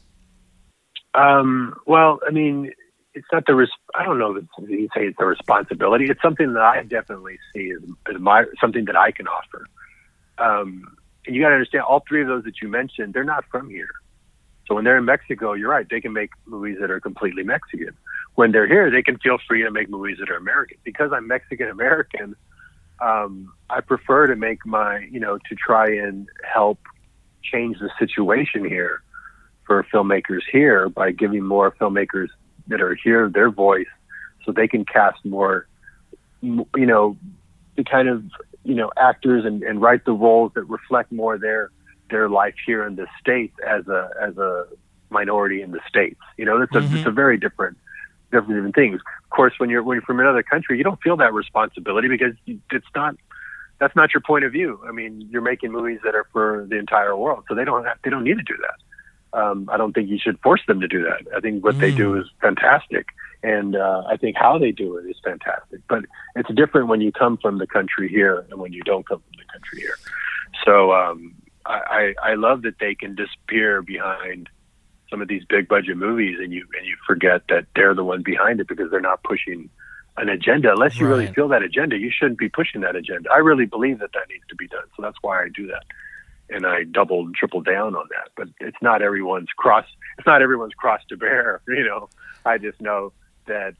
Um, 1.12 1.78
well, 1.84 2.20
I 2.26 2.30
mean, 2.30 2.72
it's 3.12 3.28
not 3.30 3.44
the 3.46 3.54
res- 3.54 3.68
I 3.94 4.02
don't 4.02 4.18
know 4.18 4.32
that 4.32 4.46
you 4.66 4.88
say 4.94 5.08
it's 5.08 5.18
the 5.18 5.26
responsibility. 5.26 6.06
It's 6.06 6.22
something 6.22 6.54
that 6.54 6.62
I 6.62 6.82
definitely 6.84 7.38
see 7.52 7.72
as, 7.72 8.14
as 8.14 8.18
my 8.18 8.46
something 8.62 8.86
that 8.86 8.96
I 8.96 9.10
can 9.10 9.28
offer. 9.28 9.66
Um, 10.38 10.96
and 11.26 11.36
you 11.36 11.42
got 11.42 11.50
to 11.50 11.56
understand, 11.56 11.84
all 11.84 12.02
three 12.08 12.22
of 12.22 12.28
those 12.28 12.44
that 12.44 12.62
you 12.62 12.68
mentioned, 12.68 13.12
they're 13.12 13.24
not 13.24 13.44
from 13.50 13.68
here. 13.68 13.90
So 14.68 14.74
when 14.74 14.84
they're 14.84 14.98
in 14.98 15.06
Mexico, 15.06 15.54
you're 15.54 15.70
right, 15.70 15.88
they 15.88 16.00
can 16.00 16.12
make 16.12 16.30
movies 16.44 16.76
that 16.80 16.90
are 16.90 17.00
completely 17.00 17.42
Mexican. 17.42 17.96
When 18.34 18.52
they're 18.52 18.68
here, 18.68 18.90
they 18.90 19.02
can 19.02 19.18
feel 19.18 19.38
free 19.48 19.62
to 19.62 19.70
make 19.70 19.88
movies 19.88 20.18
that 20.20 20.28
are 20.28 20.36
American. 20.36 20.76
Because 20.84 21.10
I'm 21.12 21.26
Mexican 21.26 21.68
American, 21.68 22.36
um, 23.00 23.52
I 23.70 23.80
prefer 23.80 24.26
to 24.26 24.36
make 24.36 24.66
my, 24.66 24.98
you 25.10 25.20
know, 25.20 25.38
to 25.38 25.54
try 25.54 25.86
and 25.86 26.28
help 26.44 26.78
change 27.42 27.78
the 27.78 27.88
situation 27.98 28.64
here 28.64 29.02
for 29.66 29.82
filmmakers 29.84 30.42
here 30.52 30.88
by 30.90 31.12
giving 31.12 31.44
more 31.44 31.70
filmmakers 31.80 32.28
that 32.66 32.82
are 32.82 32.94
here 32.94 33.30
their 33.30 33.50
voice 33.50 33.86
so 34.44 34.52
they 34.52 34.68
can 34.68 34.84
cast 34.84 35.24
more, 35.24 35.66
you 36.42 36.66
know, 36.74 37.16
the 37.76 37.84
kind 37.84 38.08
of, 38.08 38.24
you 38.64 38.74
know, 38.74 38.90
actors 38.98 39.46
and, 39.46 39.62
and 39.62 39.80
write 39.80 40.04
the 40.04 40.12
roles 40.12 40.52
that 40.54 40.64
reflect 40.64 41.10
more 41.10 41.38
their 41.38 41.70
their 42.10 42.28
life 42.28 42.54
here 42.64 42.86
in 42.86 42.96
the 42.96 43.06
states 43.20 43.54
as 43.66 43.86
a 43.88 44.10
as 44.20 44.36
a 44.38 44.66
minority 45.10 45.62
in 45.62 45.72
the 45.72 45.80
states. 45.88 46.20
You 46.36 46.44
know, 46.44 46.60
it's 46.62 46.74
a 46.74 46.80
mm-hmm. 46.80 46.96
it's 46.96 47.06
a 47.06 47.10
very 47.10 47.38
different 47.38 47.76
different 48.30 48.74
things. 48.74 49.00
Of 49.24 49.30
course, 49.30 49.54
when 49.58 49.70
you're 49.70 49.82
when 49.82 49.96
you're 49.96 50.02
from 50.02 50.20
another 50.20 50.42
country, 50.42 50.78
you 50.78 50.84
don't 50.84 51.00
feel 51.02 51.16
that 51.18 51.32
responsibility 51.32 52.08
because 52.08 52.34
it's 52.46 52.86
not 52.94 53.16
that's 53.78 53.94
not 53.94 54.12
your 54.12 54.20
point 54.20 54.44
of 54.44 54.52
view. 54.52 54.80
I 54.86 54.92
mean, 54.92 55.28
you're 55.30 55.42
making 55.42 55.72
movies 55.72 56.00
that 56.04 56.14
are 56.14 56.26
for 56.32 56.66
the 56.68 56.78
entire 56.78 57.16
world, 57.16 57.44
so 57.48 57.54
they 57.54 57.64
don't 57.64 57.84
have, 57.84 57.98
they 58.02 58.10
don't 58.10 58.24
need 58.24 58.38
to 58.38 58.42
do 58.42 58.56
that. 58.60 59.38
Um, 59.38 59.68
I 59.70 59.76
don't 59.76 59.92
think 59.92 60.08
you 60.08 60.18
should 60.18 60.38
force 60.40 60.62
them 60.66 60.80
to 60.80 60.88
do 60.88 61.04
that. 61.04 61.20
I 61.36 61.40
think 61.40 61.62
what 61.62 61.74
mm. 61.74 61.80
they 61.80 61.92
do 61.92 62.14
mm. 62.14 62.22
is 62.22 62.26
fantastic, 62.40 63.06
and 63.42 63.76
uh, 63.76 64.04
I 64.08 64.16
think 64.16 64.36
how 64.36 64.58
they 64.58 64.72
do 64.72 64.96
it 64.96 65.04
is 65.06 65.16
fantastic. 65.22 65.80
But 65.88 66.04
it's 66.34 66.52
different 66.54 66.88
when 66.88 67.00
you 67.00 67.12
come 67.12 67.36
from 67.36 67.58
the 67.58 67.66
country 67.66 68.08
here 68.08 68.46
and 68.50 68.58
when 68.58 68.72
you 68.72 68.82
don't 68.82 69.06
come 69.06 69.20
from 69.20 69.36
the 69.36 69.52
country 69.52 69.80
here. 69.80 69.96
So 70.64 70.92
um, 70.92 71.34
I, 71.68 72.14
I 72.22 72.34
love 72.34 72.62
that 72.62 72.78
they 72.78 72.94
can 72.94 73.14
disappear 73.14 73.82
behind 73.82 74.48
some 75.10 75.22
of 75.22 75.28
these 75.28 75.44
big 75.48 75.68
budget 75.68 75.96
movies 75.96 76.38
and 76.40 76.52
you 76.52 76.66
and 76.76 76.86
you 76.86 76.96
forget 77.06 77.42
that 77.48 77.66
they're 77.74 77.94
the 77.94 78.04
one 78.04 78.22
behind 78.22 78.60
it 78.60 78.68
because 78.68 78.90
they're 78.90 79.00
not 79.00 79.22
pushing 79.22 79.70
an 80.16 80.28
agenda. 80.28 80.72
Unless 80.72 80.98
you 80.98 81.06
right. 81.06 81.12
really 81.12 81.32
feel 81.32 81.48
that 81.48 81.62
agenda 81.62 81.96
you 81.96 82.10
shouldn't 82.10 82.38
be 82.38 82.48
pushing 82.48 82.80
that 82.82 82.96
agenda. 82.96 83.30
I 83.30 83.38
really 83.38 83.66
believe 83.66 83.98
that 84.00 84.12
that 84.12 84.28
needs 84.28 84.44
to 84.48 84.56
be 84.56 84.66
done. 84.68 84.84
So 84.96 85.02
that's 85.02 85.16
why 85.22 85.42
i 85.42 85.48
do 85.48 85.66
that. 85.68 85.84
And 86.50 86.66
i 86.66 86.84
double 86.84 87.20
and 87.20 87.34
triple 87.34 87.60
down 87.60 87.94
on 87.94 88.06
that. 88.10 88.30
But 88.36 88.48
it's 88.60 88.80
not 88.82 89.02
everyone's 89.02 89.50
cross 89.56 89.86
it's 90.18 90.26
not 90.26 90.42
everyone's 90.42 90.74
cross 90.74 91.00
to 91.08 91.16
bear 91.16 91.60
you 91.68 91.84
know. 91.84 92.08
I 92.44 92.58
just 92.58 92.80
know 92.80 93.12
that 93.46 93.74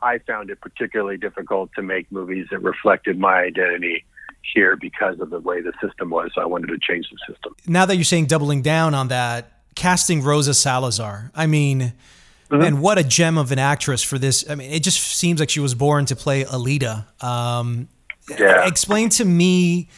i 0.00 0.18
found 0.18 0.50
it 0.50 0.60
particularly 0.60 1.16
difficult 1.16 1.70
to 1.76 1.82
make 1.82 2.10
movies 2.10 2.46
that 2.50 2.58
reflected 2.58 3.18
my 3.18 3.40
identity 3.42 4.04
here 4.54 4.76
because 4.76 5.20
of 5.20 5.30
the 5.30 5.40
way 5.40 5.60
the 5.60 5.72
system 5.82 6.10
was. 6.10 6.30
So 6.34 6.42
I 6.42 6.46
wanted 6.46 6.68
to 6.68 6.78
change 6.78 7.06
the 7.10 7.32
system. 7.32 7.54
Now 7.66 7.86
that 7.86 7.96
you're 7.96 8.04
saying 8.04 8.26
doubling 8.26 8.62
down 8.62 8.94
on 8.94 9.08
that, 9.08 9.52
casting 9.74 10.22
Rosa 10.22 10.54
Salazar, 10.54 11.30
I 11.34 11.46
mean, 11.46 11.92
mm-hmm. 12.50 12.62
and 12.62 12.80
what 12.80 12.98
a 12.98 13.04
gem 13.04 13.38
of 13.38 13.52
an 13.52 13.58
actress 13.58 14.02
for 14.02 14.18
this. 14.18 14.48
I 14.48 14.54
mean, 14.54 14.70
it 14.70 14.82
just 14.82 15.00
seems 15.00 15.40
like 15.40 15.50
she 15.50 15.60
was 15.60 15.74
born 15.74 16.06
to 16.06 16.16
play 16.16 16.44
Alita. 16.44 17.06
Um, 17.22 17.88
yeah. 18.38 18.66
Explain 18.66 19.08
to 19.10 19.24
me, 19.24 19.88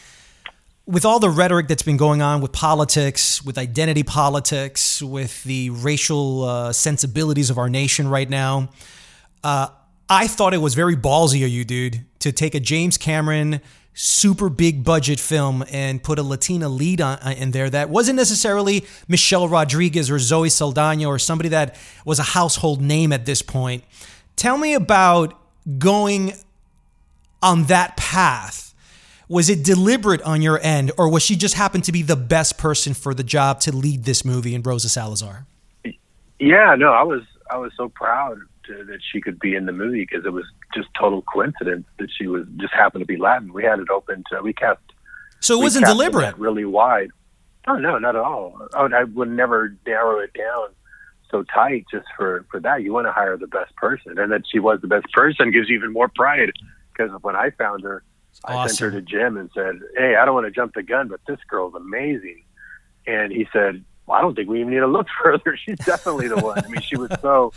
with 0.87 1.03
all 1.03 1.19
the 1.19 1.29
rhetoric 1.29 1.67
that's 1.67 1.83
been 1.83 1.97
going 1.97 2.21
on 2.21 2.41
with 2.41 2.51
politics, 2.51 3.43
with 3.43 3.57
identity 3.57 4.03
politics, 4.03 5.01
with 5.01 5.43
the 5.43 5.71
racial 5.71 6.43
uh, 6.43 6.73
sensibilities 6.73 7.49
of 7.49 7.57
our 7.57 7.69
nation 7.69 8.07
right 8.07 8.29
now, 8.29 8.69
uh, 9.43 9.67
I 10.07 10.27
thought 10.27 10.53
it 10.53 10.59
was 10.59 10.75
very 10.75 10.95
ballsy 10.95 11.43
of 11.43 11.49
you, 11.49 11.65
dude, 11.65 12.05
to 12.19 12.31
take 12.31 12.53
a 12.53 12.59
James 12.59 12.97
Cameron 12.97 13.61
super 13.97 14.49
big 14.49 14.83
budget 14.83 15.21
film 15.21 15.63
and 15.71 16.03
put 16.03 16.19
a 16.19 16.23
Latina 16.23 16.67
lead 16.67 16.99
on, 16.99 17.17
uh, 17.19 17.33
in 17.37 17.51
there 17.51 17.69
that 17.69 17.89
wasn't 17.89 18.17
necessarily 18.17 18.85
Michelle 19.07 19.47
Rodriguez 19.47 20.11
or 20.11 20.19
Zoe 20.19 20.49
Saldana 20.49 21.07
or 21.07 21.17
somebody 21.17 21.49
that 21.49 21.77
was 22.03 22.19
a 22.19 22.23
household 22.23 22.81
name 22.81 23.13
at 23.13 23.25
this 23.25 23.41
point. 23.41 23.85
Tell 24.35 24.57
me 24.57 24.73
about 24.73 25.39
going 25.79 26.33
on 27.41 27.63
that 27.63 27.95
path. 27.95 28.73
Was 29.29 29.49
it 29.49 29.63
deliberate 29.63 30.21
on 30.21 30.41
your 30.41 30.59
end, 30.61 30.91
or 30.99 31.09
was 31.09 31.23
she 31.23 31.35
just 31.35 31.55
happened 31.55 31.85
to 31.85 31.91
be 31.91 32.03
the 32.03 32.15
best 32.15 32.59
person 32.59 32.93
for 32.93 33.13
the 33.13 33.23
job 33.23 33.59
to 33.61 33.75
lead 33.75 34.03
this 34.03 34.23
movie 34.23 34.53
in 34.53 34.61
Rosa 34.61 34.89
Salazar? 34.89 35.47
Yeah, 36.37 36.75
no, 36.77 36.91
I 36.91 37.01
was 37.01 37.23
I 37.49 37.57
was 37.57 37.71
so 37.75 37.89
proud 37.89 38.37
that 38.67 38.99
she 39.11 39.21
could 39.21 39.39
be 39.39 39.55
in 39.55 39.65
the 39.65 39.71
movie 39.71 40.05
because 40.09 40.25
it 40.25 40.33
was 40.33 40.45
just 40.73 40.87
total 40.99 41.21
coincidence 41.21 41.85
that 41.99 42.09
she 42.15 42.27
was 42.27 42.45
just 42.57 42.73
happened 42.73 43.01
to 43.01 43.05
be 43.05 43.17
Latin. 43.17 43.53
We 43.53 43.63
had 43.63 43.79
it 43.79 43.89
open 43.89 44.23
to 44.31 44.41
we 44.41 44.53
cast. 44.53 44.79
So 45.39 45.59
it 45.59 45.63
wasn't 45.63 45.85
deliberate. 45.85 46.37
Really 46.37 46.65
wide. 46.65 47.11
Oh 47.67 47.75
no, 47.75 47.97
not 47.97 48.15
at 48.15 48.21
all. 48.21 48.57
Oh, 48.61 48.67
I 48.77 48.83
would, 48.83 48.93
I 48.93 49.03
would 49.03 49.29
never 49.29 49.75
narrow 49.85 50.19
it 50.19 50.33
down 50.33 50.69
so 51.31 51.43
tight 51.43 51.85
just 51.91 52.05
for 52.15 52.45
for 52.51 52.59
that. 52.59 52.83
You 52.83 52.93
want 52.93 53.07
to 53.07 53.11
hire 53.11 53.37
the 53.37 53.47
best 53.47 53.75
person, 53.75 54.17
and 54.17 54.31
that 54.31 54.43
she 54.51 54.59
was 54.59 54.81
the 54.81 54.87
best 54.87 55.11
person 55.13 55.51
gives 55.51 55.69
you 55.69 55.75
even 55.75 55.93
more 55.93 56.09
pride. 56.09 56.51
Because 56.91 57.11
when 57.21 57.35
I 57.35 57.49
found 57.51 57.83
her, 57.83 58.03
awesome. 58.43 58.59
I 58.59 58.67
sent 58.67 58.93
her 58.93 58.99
to 58.99 59.01
Jim 59.01 59.37
and 59.37 59.49
said, 59.53 59.79
"Hey, 59.97 60.15
I 60.15 60.25
don't 60.25 60.35
want 60.35 60.45
to 60.45 60.51
jump 60.51 60.73
the 60.75 60.83
gun, 60.83 61.07
but 61.07 61.21
this 61.27 61.39
girl's 61.49 61.73
amazing." 61.75 62.43
And 63.07 63.31
he 63.31 63.47
said, 63.53 63.83
well, 64.05 64.17
I 64.17 64.21
don't 64.21 64.35
think 64.35 64.49
we 64.49 64.61
even 64.61 64.73
need 64.73 64.79
to 64.79 64.87
look 64.87 65.07
further. 65.23 65.57
She's 65.57 65.79
definitely 65.79 66.27
the 66.27 66.37
one. 66.37 66.63
I 66.63 66.67
mean, 66.67 66.81
she 66.81 66.97
was 66.97 67.11
so 67.21 67.53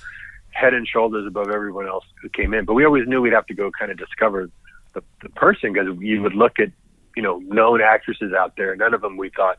head 0.50 0.74
and 0.74 0.86
shoulders 0.86 1.26
above 1.26 1.50
everyone 1.50 1.86
else 1.86 2.04
who 2.22 2.28
came 2.28 2.54
in. 2.54 2.64
But 2.64 2.74
we 2.74 2.84
always 2.84 3.06
knew 3.06 3.20
we'd 3.20 3.32
have 3.32 3.46
to 3.46 3.54
go 3.54 3.70
kind 3.70 3.90
of 3.90 3.98
discover 3.98 4.50
the, 4.94 5.02
the 5.22 5.28
person 5.30 5.72
because 5.72 5.96
you 6.00 6.22
would 6.22 6.34
look 6.34 6.58
at, 6.58 6.70
you 7.16 7.22
know, 7.22 7.38
known 7.38 7.80
actresses 7.80 8.32
out 8.32 8.56
there. 8.56 8.74
None 8.76 8.94
of 8.94 9.00
them 9.00 9.16
we 9.16 9.30
thought 9.30 9.58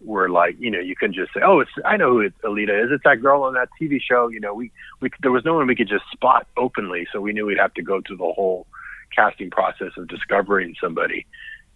were 0.00 0.28
like, 0.28 0.56
you 0.58 0.70
know, 0.70 0.80
you 0.80 0.96
can 0.96 1.12
just 1.12 1.32
say, 1.32 1.40
oh, 1.44 1.60
it's 1.60 1.70
I 1.84 1.96
know 1.96 2.10
who 2.10 2.20
it, 2.20 2.34
Alita 2.42 2.84
is. 2.84 2.90
It's 2.90 3.04
that 3.04 3.22
girl 3.22 3.42
on 3.44 3.54
that 3.54 3.68
TV 3.80 4.00
show. 4.00 4.28
You 4.28 4.40
know, 4.40 4.54
we 4.54 4.72
we 5.00 5.10
there 5.20 5.30
was 5.30 5.44
no 5.44 5.54
one 5.54 5.66
we 5.66 5.76
could 5.76 5.88
just 5.88 6.04
spot 6.12 6.46
openly, 6.56 7.06
so 7.12 7.20
we 7.20 7.32
knew 7.32 7.46
we'd 7.46 7.58
have 7.58 7.74
to 7.74 7.82
go 7.82 8.00
through 8.00 8.16
the 8.16 8.32
whole 8.32 8.66
casting 9.14 9.50
process 9.50 9.92
of 9.96 10.08
discovering 10.08 10.74
somebody. 10.80 11.26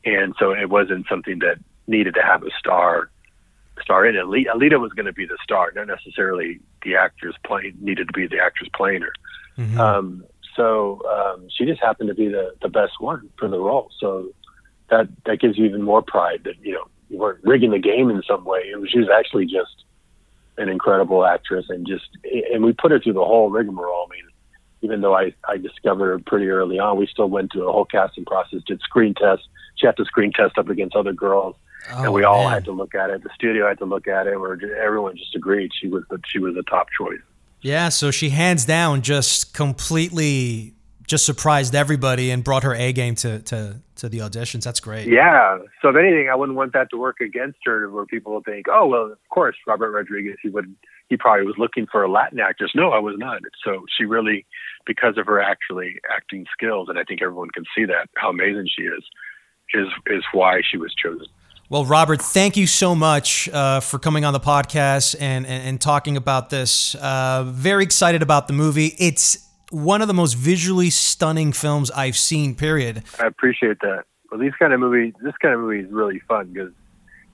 And 0.04 0.34
so 0.38 0.52
it 0.52 0.70
wasn't 0.70 1.06
something 1.08 1.40
that 1.40 1.58
needed 1.86 2.14
to 2.14 2.22
have 2.22 2.42
a 2.42 2.50
star 2.58 3.10
star 3.82 4.06
in 4.06 4.16
it. 4.16 4.24
Alita, 4.24 4.54
Alita 4.54 4.80
was 4.80 4.92
going 4.92 5.06
to 5.06 5.12
be 5.12 5.26
the 5.26 5.38
star, 5.42 5.72
not 5.74 5.86
necessarily 5.86 6.60
the 6.82 6.96
actress 6.96 7.34
playing 7.44 7.76
needed 7.80 8.08
to 8.08 8.12
be 8.12 8.26
the 8.26 8.38
actress 8.38 8.68
playing 8.74 9.02
her. 9.02 9.12
Mm-hmm. 9.58 9.80
Um, 9.80 10.24
so 10.54 11.02
um, 11.08 11.48
she 11.50 11.64
just 11.64 11.80
happened 11.80 12.08
to 12.08 12.14
be 12.14 12.28
the 12.28 12.54
the 12.62 12.68
best 12.68 12.94
one 13.00 13.28
for 13.38 13.48
the 13.48 13.58
role. 13.58 13.90
So 14.00 14.30
that 14.90 15.08
that 15.26 15.40
gives 15.40 15.58
you 15.58 15.66
even 15.66 15.82
more 15.82 16.02
pride 16.02 16.42
that 16.44 16.54
you 16.62 16.72
know 16.72 16.84
you 17.10 17.18
weren't 17.18 17.44
rigging 17.44 17.70
the 17.70 17.78
game 17.78 18.10
in 18.10 18.22
some 18.22 18.44
way. 18.44 18.60
It 18.70 18.80
was 18.80 18.90
she 18.90 18.98
was 18.98 19.08
actually 19.16 19.46
just 19.46 19.84
an 20.58 20.68
incredible 20.68 21.24
actress, 21.24 21.66
and 21.68 21.86
just 21.86 22.08
and 22.52 22.64
we 22.64 22.72
put 22.72 22.90
her 22.90 22.98
through 22.98 23.14
the 23.14 23.24
whole 23.24 23.50
rigmarole. 23.50 24.08
I 24.10 24.14
mean, 24.14 24.24
even 24.80 25.00
though 25.02 25.14
I 25.14 25.34
I 25.46 25.58
discovered 25.58 26.06
her 26.06 26.18
pretty 26.18 26.48
early 26.48 26.78
on, 26.78 26.96
we 26.96 27.06
still 27.06 27.28
went 27.28 27.52
through 27.52 27.68
a 27.68 27.72
whole 27.72 27.84
casting 27.84 28.24
process, 28.24 28.60
did 28.66 28.80
screen 28.80 29.14
tests. 29.14 29.46
She 29.76 29.86
had 29.86 29.96
to 29.98 30.04
screen 30.06 30.32
test 30.32 30.56
up 30.56 30.70
against 30.70 30.96
other 30.96 31.12
girls 31.12 31.54
Oh, 31.92 32.04
and 32.04 32.12
we 32.12 32.24
all 32.24 32.44
man. 32.44 32.52
had 32.52 32.64
to 32.66 32.72
look 32.72 32.94
at 32.94 33.10
it. 33.10 33.22
The 33.22 33.30
studio 33.34 33.68
had 33.68 33.78
to 33.78 33.84
look 33.84 34.08
at 34.08 34.26
it. 34.26 34.38
Where 34.40 34.58
everyone 34.82 35.16
just 35.16 35.34
agreed 35.34 35.70
she 35.80 35.88
was 35.88 36.04
the 36.10 36.20
she 36.26 36.38
was 36.38 36.54
the 36.54 36.62
top 36.62 36.88
choice. 36.96 37.20
Yeah, 37.60 37.88
so 37.88 38.10
she 38.10 38.30
hands 38.30 38.64
down 38.64 39.02
just 39.02 39.54
completely 39.54 40.74
just 41.06 41.24
surprised 41.24 41.74
everybody 41.74 42.30
and 42.30 42.42
brought 42.42 42.64
her 42.64 42.74
A 42.74 42.92
game 42.92 43.14
to 43.16 43.40
to 43.42 43.76
to 43.96 44.08
the 44.08 44.18
auditions. 44.18 44.64
That's 44.64 44.80
great. 44.80 45.08
Yeah. 45.08 45.58
So 45.80 45.88
if 45.88 45.96
anything, 45.96 46.28
I 46.30 46.34
wouldn't 46.34 46.56
want 46.56 46.72
that 46.74 46.90
to 46.90 46.96
work 46.96 47.20
against 47.20 47.58
her, 47.64 47.88
where 47.90 48.04
people 48.04 48.32
will 48.32 48.42
think, 48.42 48.66
"Oh, 48.68 48.86
well, 48.86 49.04
of 49.12 49.18
course, 49.30 49.56
Robert 49.66 49.90
Rodriguez. 49.90 50.36
He 50.42 50.48
would. 50.48 50.74
He 51.08 51.16
probably 51.16 51.46
was 51.46 51.54
looking 51.56 51.86
for 51.86 52.02
a 52.02 52.10
Latin 52.10 52.40
actress." 52.40 52.72
No, 52.74 52.90
I 52.90 52.98
was 52.98 53.14
not. 53.18 53.40
So 53.64 53.86
she 53.96 54.04
really, 54.04 54.44
because 54.84 55.16
of 55.16 55.26
her 55.26 55.40
actually 55.40 56.00
acting 56.14 56.46
skills, 56.52 56.88
and 56.88 56.98
I 56.98 57.04
think 57.04 57.22
everyone 57.22 57.50
can 57.50 57.64
see 57.76 57.84
that 57.86 58.08
how 58.16 58.30
amazing 58.30 58.68
she 58.76 58.82
is, 58.82 59.04
is 59.72 59.88
is 60.06 60.24
why 60.32 60.60
she 60.68 60.76
was 60.76 60.92
chosen. 60.94 61.26
Well, 61.68 61.84
Robert, 61.84 62.22
thank 62.22 62.56
you 62.56 62.68
so 62.68 62.94
much 62.94 63.48
uh, 63.48 63.80
for 63.80 63.98
coming 63.98 64.24
on 64.24 64.32
the 64.32 64.38
podcast 64.38 65.16
and, 65.18 65.44
and, 65.44 65.68
and 65.68 65.80
talking 65.80 66.16
about 66.16 66.48
this. 66.48 66.94
Uh, 66.94 67.42
very 67.44 67.82
excited 67.82 68.22
about 68.22 68.46
the 68.46 68.52
movie. 68.52 68.94
It's 68.98 69.48
one 69.72 70.00
of 70.00 70.06
the 70.06 70.14
most 70.14 70.34
visually 70.34 70.90
stunning 70.90 71.52
films 71.52 71.90
I've 71.90 72.16
seen. 72.16 72.54
Period. 72.54 73.02
I 73.18 73.26
appreciate 73.26 73.80
that. 73.80 74.04
Well, 74.30 74.38
these 74.38 74.52
kind 74.60 74.74
of 74.74 74.78
movies, 74.78 75.14
this 75.20 75.34
kind 75.42 75.54
of 75.54 75.60
movie 75.60 75.80
is 75.80 75.90
really 75.90 76.20
fun 76.20 76.52
because 76.52 76.70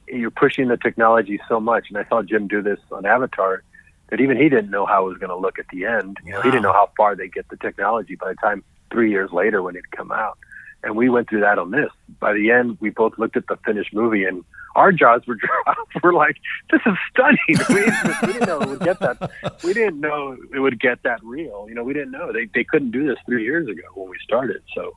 you're 0.09 0.31
pushing 0.31 0.69
the 0.69 0.79
technology 0.79 1.39
so 1.47 1.61
much. 1.61 1.89
And 1.91 1.99
I 1.99 2.09
saw 2.09 2.23
Jim 2.23 2.49
do 2.49 2.63
this 2.63 2.81
on 2.91 3.05
Avatar 3.05 3.63
that 4.09 4.23
even 4.23 4.39
he 4.39 4.49
didn't 4.49 4.71
know 4.71 4.87
how 4.87 5.05
it 5.05 5.09
was 5.11 5.19
going 5.19 5.29
to 5.29 5.37
look 5.37 5.59
at 5.59 5.67
the 5.71 5.85
end. 5.85 6.17
You 6.25 6.31
know, 6.33 6.39
wow. 6.39 6.43
he 6.45 6.51
didn't 6.51 6.63
know 6.63 6.73
how 6.73 6.89
far 6.97 7.15
they 7.15 7.29
get 7.29 7.51
the 7.51 7.59
technology 7.59 8.15
by 8.15 8.31
the 8.31 8.37
time 8.37 8.65
three 8.91 9.11
years 9.11 9.31
later 9.31 9.63
when 9.63 9.77
it 9.77 9.91
come 9.91 10.11
out 10.11 10.39
and 10.83 10.97
we 10.97 11.09
went 11.09 11.29
through 11.29 11.41
that 11.41 11.59
on 11.59 11.71
this. 11.71 11.91
By 12.21 12.33
the 12.33 12.51
end, 12.51 12.79
we 12.81 12.91
both 12.91 13.19
looked 13.19 13.37
at 13.37 13.47
the 13.47 13.57
finished 13.65 13.95
movie, 13.95 14.25
and 14.25 14.45
our 14.75 14.93
jaws 14.93 15.23
were 15.27 15.35
dropped. 15.65 16.03
We're 16.03 16.13
like, 16.13 16.37
"This 16.71 16.81
is 16.87 16.95
stunning." 17.11 17.39
We 17.69 17.85
didn't, 17.85 18.23
we 18.23 18.33
didn't, 18.33 18.49
know 18.49 18.61
it 18.61 18.69
would 18.69 18.81
get 18.81 19.01
that. 19.01 19.31
We 19.65 19.73
didn't 19.75 20.01
know 20.01 20.37
it 20.55 20.59
would 20.59 20.81
get 20.81 21.03
that 21.05 21.21
real. 21.23 21.67
You 21.69 21.75
know, 21.75 21.85
we 21.85 21.93
didn't 21.93 22.13
know 22.13 22.33
they 22.33 22.47
they 22.55 22.65
couldn't 22.65 22.91
do 22.91 23.07
this 23.07 23.19
three 23.27 23.45
years 23.45 23.69
ago 23.69 23.83
when 23.95 24.11
we 24.11 24.17
started. 24.23 24.63
So 24.75 24.97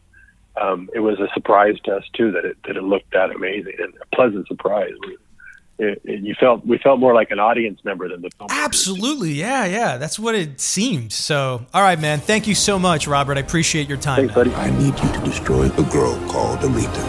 um, 0.62 0.90
it 0.94 1.00
was 1.00 1.20
a 1.20 1.28
surprise 1.34 1.76
to 1.86 1.96
us 1.96 2.04
too 2.14 2.32
that 2.32 2.46
it 2.46 2.58
that 2.66 2.78
it 2.78 2.84
looked 2.84 3.12
that 3.14 3.32
amazing 3.32 3.76
and 3.80 3.94
a 4.02 4.16
pleasant 4.16 4.48
surprise. 4.48 4.94
It, 5.78 6.02
it, 6.06 6.22
you 6.22 6.36
felt 6.40 6.66
we 6.66 6.78
felt 6.78 7.00
more 7.00 7.14
like 7.14 7.32
an 7.32 7.40
audience 7.40 7.82
member 7.84 8.08
than 8.08 8.22
the 8.22 8.30
film. 8.38 8.48
Absolutely, 8.50 9.34
yeah, 9.34 9.66
yeah. 9.66 9.98
That's 9.98 10.18
what 10.18 10.34
it 10.34 10.62
seemed. 10.62 11.12
So, 11.12 11.66
all 11.74 11.82
right, 11.82 12.00
man. 12.00 12.20
Thank 12.20 12.48
you 12.48 12.56
so 12.56 12.80
much, 12.80 13.08
Robert. 13.08 13.38
I 13.38 13.42
appreciate 13.42 13.90
your 13.90 13.98
time. 13.98 14.18
Thanks, 14.18 14.34
buddy. 14.34 14.54
I 14.54 14.70
need 14.80 14.98
you 14.98 15.12
to 15.12 15.20
destroy 15.26 15.66
a 15.66 15.84
girl 15.92 16.16
called 16.30 16.60
Alita. 16.60 17.02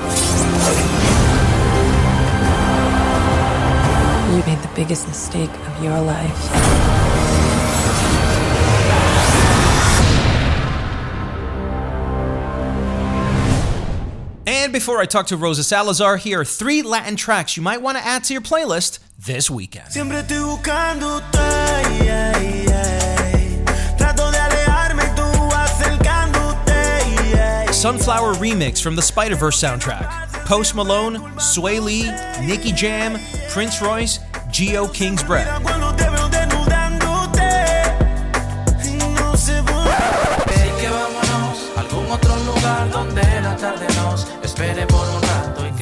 You 4.32 4.42
made 4.52 4.62
the 4.62 4.72
biggest 4.74 5.06
mistake 5.06 5.50
of 5.50 5.84
your 5.84 6.00
life. 6.00 6.95
Before 14.76 15.00
I 15.00 15.06
talk 15.06 15.28
to 15.28 15.38
Rosa 15.38 15.64
Salazar, 15.64 16.18
here 16.18 16.42
are 16.42 16.44
three 16.44 16.82
Latin 16.82 17.16
tracks 17.16 17.56
you 17.56 17.62
might 17.62 17.80
want 17.80 17.96
to 17.96 18.04
add 18.04 18.24
to 18.24 18.34
your 18.34 18.42
playlist 18.42 18.98
this 19.18 19.50
weekend. 19.50 19.90
Sunflower 27.72 28.34
remix 28.34 28.82
from 28.82 28.96
the 28.96 29.00
Spider 29.00 29.36
Verse 29.36 29.58
soundtrack. 29.58 30.44
Post 30.44 30.74
Malone, 30.74 31.16
Swae 31.38 31.82
Lee, 31.82 32.10
Nicky 32.46 32.72
Jam, 32.72 33.18
Prince 33.48 33.80
Royce, 33.80 34.18
Geo 34.50 34.88
King's 34.88 35.22
Bread. 35.22 35.46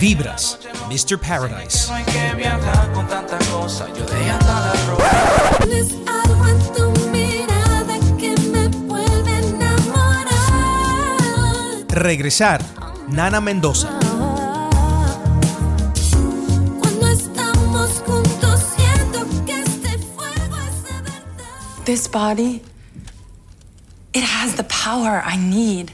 Vibras, 0.04 0.58
Mr. 0.92 1.18
Paradise. 1.18 1.88
Regresar, 11.88 12.60
Nana 13.08 13.40
Mendoza. 13.40 13.88
This 21.86 22.08
body, 22.08 22.62
it 24.12 24.22
has 24.22 24.56
the 24.56 24.64
power 24.64 25.22
I 25.24 25.38
need. 25.38 25.92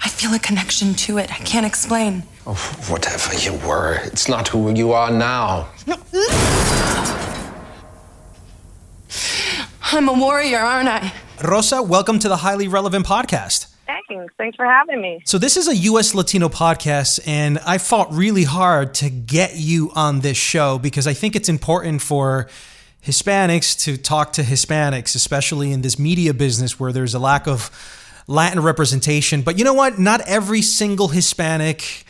I 0.00 0.08
feel 0.08 0.32
a 0.32 0.38
connection 0.38 0.94
to 0.94 1.18
it. 1.18 1.32
I 1.32 1.38
can't 1.42 1.66
explain. 1.66 2.22
Oh, 2.48 2.54
whatever 2.88 3.34
you 3.34 3.54
were, 3.66 3.94
it's 4.04 4.28
not 4.28 4.46
who 4.46 4.72
you 4.72 4.92
are 4.92 5.10
now. 5.10 5.68
I'm 9.82 10.08
a 10.08 10.12
warrior, 10.12 10.60
aren't 10.60 10.88
I? 10.88 11.12
Rosa, 11.42 11.82
welcome 11.82 12.20
to 12.20 12.28
the 12.28 12.36
Highly 12.36 12.68
Relevant 12.68 13.04
Podcast. 13.04 13.74
Thanks. 13.86 14.32
Thanks 14.38 14.54
for 14.54 14.64
having 14.64 15.00
me. 15.00 15.22
So, 15.24 15.38
this 15.38 15.56
is 15.56 15.66
a 15.66 15.74
U.S. 15.74 16.14
Latino 16.14 16.48
podcast, 16.48 17.18
and 17.26 17.58
I 17.66 17.78
fought 17.78 18.12
really 18.12 18.44
hard 18.44 18.94
to 18.94 19.10
get 19.10 19.56
you 19.56 19.90
on 19.96 20.20
this 20.20 20.36
show 20.36 20.78
because 20.78 21.08
I 21.08 21.14
think 21.14 21.34
it's 21.34 21.48
important 21.48 22.00
for 22.00 22.48
Hispanics 23.04 23.76
to 23.80 23.96
talk 23.96 24.32
to 24.34 24.42
Hispanics, 24.42 25.16
especially 25.16 25.72
in 25.72 25.82
this 25.82 25.98
media 25.98 26.32
business 26.32 26.78
where 26.78 26.92
there's 26.92 27.14
a 27.14 27.18
lack 27.18 27.48
of 27.48 27.72
Latin 28.28 28.62
representation. 28.62 29.42
But 29.42 29.58
you 29.58 29.64
know 29.64 29.74
what? 29.74 29.98
Not 29.98 30.20
every 30.28 30.62
single 30.62 31.08
Hispanic 31.08 32.05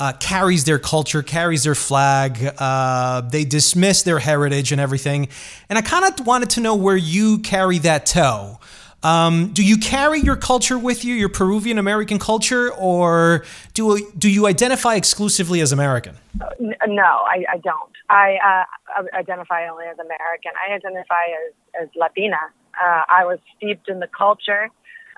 uh, 0.00 0.14
carries 0.14 0.64
their 0.64 0.78
culture, 0.78 1.22
carries 1.22 1.62
their 1.64 1.74
flag. 1.74 2.54
Uh, 2.58 3.20
they 3.20 3.44
dismiss 3.44 4.02
their 4.02 4.18
heritage 4.18 4.72
and 4.72 4.80
everything. 4.80 5.28
And 5.68 5.78
I 5.78 5.82
kind 5.82 6.04
of 6.06 6.26
wanted 6.26 6.50
to 6.50 6.60
know 6.60 6.74
where 6.74 6.96
you 6.96 7.38
carry 7.38 7.78
that 7.80 8.06
toe. 8.06 8.58
Um, 9.02 9.52
do 9.52 9.64
you 9.64 9.78
carry 9.78 10.20
your 10.20 10.36
culture 10.36 10.78
with 10.78 11.04
you, 11.04 11.14
your 11.14 11.28
Peruvian 11.30 11.78
American 11.78 12.18
culture, 12.18 12.70
or 12.72 13.44
do 13.72 14.10
do 14.18 14.28
you 14.28 14.46
identify 14.46 14.94
exclusively 14.94 15.62
as 15.62 15.72
American? 15.72 16.16
Uh, 16.38 16.48
no, 16.86 17.02
I, 17.02 17.44
I 17.50 17.56
don't. 17.58 17.92
I 18.10 18.66
uh, 18.98 19.04
identify 19.16 19.68
only 19.68 19.86
as 19.86 19.98
American. 19.98 20.52
I 20.68 20.74
identify 20.74 21.24
as, 21.46 21.82
as 21.82 21.88
Latina. 21.96 22.36
Uh, 22.74 23.02
I 23.08 23.24
was 23.24 23.38
steeped 23.56 23.88
in 23.88 24.00
the 24.00 24.06
culture. 24.06 24.68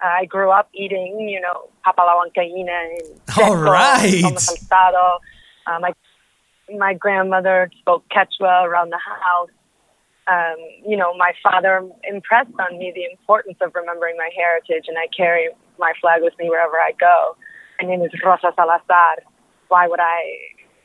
I 0.03 0.25
grew 0.25 0.51
up 0.51 0.69
eating, 0.75 1.29
you 1.29 1.41
know, 1.41 1.69
papa 1.85 2.03
la 2.03 2.21
and 2.23 3.21
All 3.39 3.57
right. 3.57 4.23
salsado. 4.25 5.19
Uh, 5.67 5.79
my 5.81 5.93
my 6.77 6.95
grandmother 6.95 7.71
spoke 7.81 8.05
Quechua 8.09 8.65
around 8.65 8.91
the 8.91 8.99
house. 8.99 9.51
Um, 10.27 10.57
you 10.87 10.97
know, 10.97 11.15
my 11.17 11.33
father 11.43 11.89
impressed 12.05 12.51
on 12.59 12.79
me 12.79 12.93
the 12.95 13.05
importance 13.11 13.59
of 13.61 13.75
remembering 13.75 14.17
my 14.17 14.31
heritage, 14.37 14.87
and 14.89 14.97
I 14.99 15.07
carry 15.17 15.49
my 15.79 15.93
flag 16.01 16.23
with 16.23 16.35
me 16.39 16.49
wherever 16.49 16.77
I 16.77 16.93
go. 16.99 17.37
My 17.81 17.89
name 17.89 18.03
is 18.03 18.11
Rosa 18.25 18.53
Salazar. 18.57 19.17
Why 19.69 19.87
would 19.87 20.01
I? 20.01 20.21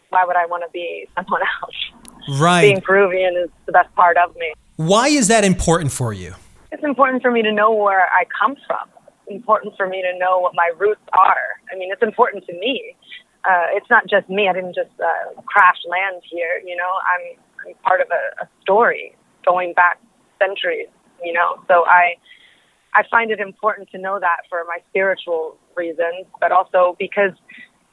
Why 0.09 0.23
would 0.25 0.35
I 0.35 0.45
want 0.45 0.63
to 0.63 0.69
be 0.71 1.07
someone 1.15 1.41
else? 1.63 2.39
Right. 2.39 2.61
Being 2.61 2.81
Peruvian 2.81 3.35
is 3.35 3.49
the 3.65 3.71
best 3.71 3.93
part 3.95 4.17
of 4.17 4.35
me. 4.35 4.53
Why 4.75 5.07
is 5.07 5.27
that 5.29 5.43
important 5.43 5.91
for 5.91 6.13
you? 6.13 6.35
It's 6.71 6.83
important 6.83 7.23
for 7.23 7.31
me 7.31 7.41
to 7.41 7.51
know 7.51 7.73
where 7.73 8.09
I 8.13 8.25
come 8.39 8.55
from 8.67 8.89
important 9.29 9.75
for 9.77 9.87
me 9.87 10.01
to 10.01 10.17
know 10.17 10.39
what 10.39 10.53
my 10.55 10.71
roots 10.77 11.01
are. 11.13 11.59
I 11.71 11.77
mean, 11.77 11.91
it's 11.91 12.03
important 12.03 12.45
to 12.47 12.53
me. 12.53 12.95
Uh, 13.43 13.67
it's 13.71 13.89
not 13.89 14.07
just 14.07 14.29
me. 14.29 14.49
I 14.49 14.53
didn't 14.53 14.75
just 14.75 14.91
uh, 14.99 15.41
crash 15.45 15.77
land 15.87 16.21
here. 16.29 16.61
You 16.65 16.75
know, 16.75 16.91
I'm, 17.07 17.37
I'm 17.67 17.75
part 17.83 18.01
of 18.01 18.07
a, 18.11 18.43
a 18.43 18.49
story 18.61 19.15
going 19.45 19.73
back 19.73 19.99
centuries. 20.39 20.87
You 21.23 21.33
know, 21.33 21.59
so 21.67 21.85
I 21.85 22.15
I 22.93 23.03
find 23.09 23.31
it 23.31 23.39
important 23.39 23.89
to 23.91 23.97
know 23.97 24.19
that 24.19 24.37
for 24.49 24.63
my 24.67 24.79
spiritual 24.89 25.55
reasons, 25.75 26.25
but 26.39 26.51
also 26.51 26.95
because 26.99 27.31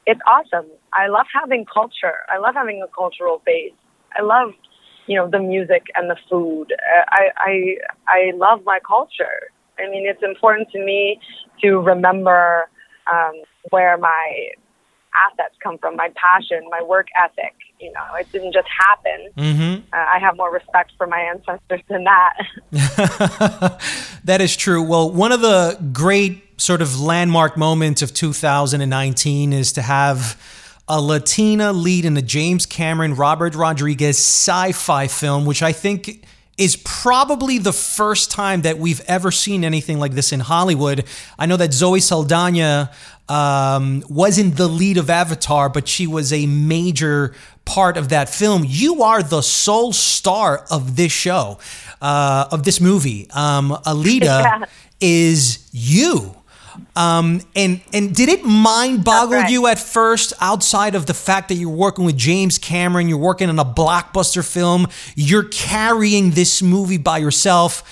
it's 0.05 0.21
awesome. 0.27 0.67
I 0.93 1.07
love 1.07 1.25
having 1.33 1.65
culture. 1.65 2.25
I 2.31 2.37
love 2.37 2.55
having 2.55 2.81
a 2.81 2.87
cultural 2.87 3.41
base. 3.45 3.73
I 4.17 4.21
love, 4.21 4.53
you 5.07 5.15
know, 5.15 5.29
the 5.29 5.39
music 5.39 5.87
and 5.95 6.09
the 6.09 6.17
food. 6.29 6.73
I 7.09 7.29
I 7.37 7.75
I 8.07 8.31
love 8.35 8.61
my 8.65 8.79
culture. 8.85 9.51
I 9.79 9.89
mean, 9.89 10.07
it's 10.07 10.23
important 10.23 10.69
to 10.71 10.83
me 10.83 11.19
to 11.61 11.79
remember 11.79 12.69
um, 13.11 13.33
where 13.71 13.97
my 13.97 14.49
assets 15.15 15.55
come 15.63 15.77
from, 15.77 15.95
my 15.95 16.09
passion, 16.15 16.67
my 16.69 16.81
work 16.81 17.07
ethic. 17.21 17.55
You 17.79 17.91
know, 17.91 18.03
it 18.19 18.31
didn't 18.31 18.53
just 18.53 18.67
happen. 18.67 19.29
Mm-hmm. 19.37 19.81
Uh, 19.93 19.97
I 19.97 20.19
have 20.19 20.37
more 20.37 20.51
respect 20.51 20.93
for 20.97 21.07
my 21.07 21.19
ancestors 21.19 21.81
than 21.89 22.05
that. 22.05 23.81
that 24.23 24.41
is 24.41 24.55
true. 24.55 24.81
Well, 24.81 25.11
one 25.11 25.31
of 25.31 25.41
the 25.41 25.77
great 25.91 26.61
sort 26.61 26.81
of 26.81 26.99
landmark 26.99 27.57
moments 27.57 28.01
of 28.01 28.13
2019 28.13 29.51
is 29.53 29.73
to 29.73 29.81
have 29.81 30.41
a 30.87 31.01
Latina 31.01 31.73
lead 31.73 32.05
in 32.05 32.13
the 32.13 32.21
James 32.21 32.65
Cameron 32.65 33.15
Robert 33.15 33.55
Rodriguez 33.55 34.17
sci 34.17 34.71
fi 34.71 35.07
film, 35.07 35.45
which 35.45 35.61
I 35.61 35.71
think 35.71 36.25
is 36.57 36.77
probably 36.77 37.57
the 37.57 37.73
first 37.73 38.31
time 38.31 38.61
that 38.61 38.77
we've 38.77 39.01
ever 39.07 39.31
seen 39.31 39.63
anything 39.63 39.99
like 39.99 40.13
this 40.13 40.31
in 40.31 40.39
Hollywood. 40.39 41.03
I 41.37 41.45
know 41.45 41.57
that 41.57 41.73
Zoe 41.73 41.99
Saldana 41.99 42.91
um, 43.27 44.03
wasn't 44.09 44.55
the 44.55 44.67
lead 44.67 44.97
of 44.97 45.09
Avatar, 45.09 45.69
but 45.69 45.87
she 45.87 46.07
was 46.07 46.31
a 46.31 46.45
major 46.45 47.33
part 47.65 47.97
of 47.97 48.09
that 48.09 48.29
film. 48.29 48.63
You 48.65 49.03
are 49.03 49.21
the 49.21 49.41
sole 49.41 49.91
star 49.91 50.65
of 50.71 50.95
this 50.95 51.11
show, 51.11 51.59
uh, 52.01 52.47
of 52.51 52.63
this 52.63 52.79
movie. 52.79 53.27
Um, 53.31 53.71
Alita 53.85 54.21
yeah. 54.21 54.65
is 55.01 55.67
you. 55.73 56.34
Um, 56.95 57.41
and 57.55 57.81
and 57.93 58.15
did 58.15 58.29
it 58.29 58.43
mind 58.43 59.03
boggle 59.03 59.39
right. 59.39 59.49
you 59.49 59.67
at 59.67 59.79
first, 59.79 60.33
outside 60.39 60.95
of 60.95 61.05
the 61.05 61.13
fact 61.13 61.49
that 61.49 61.55
you're 61.55 61.69
working 61.69 62.05
with 62.05 62.17
James 62.17 62.57
Cameron, 62.57 63.09
you're 63.09 63.17
working 63.17 63.49
on 63.49 63.59
a 63.59 63.65
blockbuster 63.65 64.49
film, 64.49 64.87
you're 65.15 65.43
carrying 65.43 66.31
this 66.31 66.61
movie 66.61 66.97
by 66.97 67.17
yourself. 67.17 67.83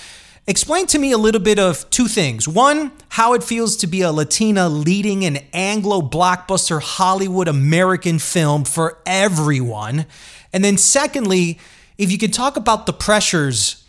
Explain 0.46 0.86
to 0.88 0.98
me 0.98 1.12
a 1.12 1.16
little 1.16 1.40
bit 1.40 1.58
of 1.58 1.88
two 1.88 2.06
things. 2.06 2.46
One, 2.46 2.92
how 3.08 3.32
it 3.32 3.42
feels 3.42 3.76
to 3.78 3.86
be 3.86 4.02
a 4.02 4.12
Latina 4.12 4.68
leading 4.68 5.24
an 5.24 5.38
Anglo 5.54 6.02
blockbuster 6.02 6.82
Hollywood 6.82 7.48
American 7.48 8.18
film 8.18 8.64
for 8.64 8.98
everyone. 9.06 10.04
And 10.52 10.62
then, 10.62 10.76
secondly, 10.76 11.58
if 11.96 12.12
you 12.12 12.18
could 12.18 12.34
talk 12.34 12.58
about 12.58 12.84
the 12.84 12.92
pressures 12.92 13.84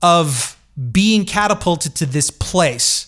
of 0.00 0.56
being 0.92 1.24
catapulted 1.24 1.96
to 1.96 2.06
this 2.06 2.30
place 2.30 3.07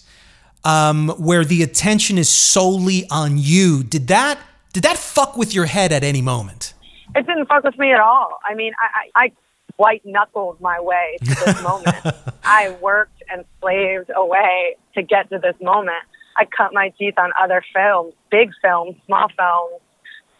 um, 0.64 1.08
where 1.18 1.44
the 1.44 1.62
attention 1.62 2.18
is 2.18 2.28
solely 2.28 3.08
on 3.10 3.38
you. 3.38 3.82
Did 3.82 4.08
that 4.08 4.38
did 4.72 4.84
that 4.84 4.98
fuck 4.98 5.36
with 5.36 5.54
your 5.54 5.66
head 5.66 5.92
at 5.92 6.04
any 6.04 6.22
moment? 6.22 6.74
It 7.16 7.26
didn't 7.26 7.46
fuck 7.46 7.64
with 7.64 7.78
me 7.78 7.92
at 7.92 7.98
all. 7.98 8.38
I 8.48 8.54
mean, 8.54 8.72
I, 8.78 9.20
I, 9.20 9.24
I 9.24 9.32
white 9.76 10.02
knuckled 10.04 10.60
my 10.60 10.80
way 10.80 11.16
to 11.24 11.44
this 11.44 11.62
moment. 11.64 11.96
I 12.44 12.76
worked 12.80 13.22
and 13.30 13.44
slaved 13.60 14.10
away 14.14 14.76
to 14.94 15.02
get 15.02 15.28
to 15.30 15.38
this 15.38 15.56
moment. 15.60 16.04
I 16.36 16.44
cut 16.44 16.72
my 16.72 16.92
teeth 16.98 17.14
on 17.18 17.32
other 17.40 17.64
films, 17.74 18.14
big 18.30 18.50
films, 18.62 18.94
small 19.06 19.28
films, 19.36 19.82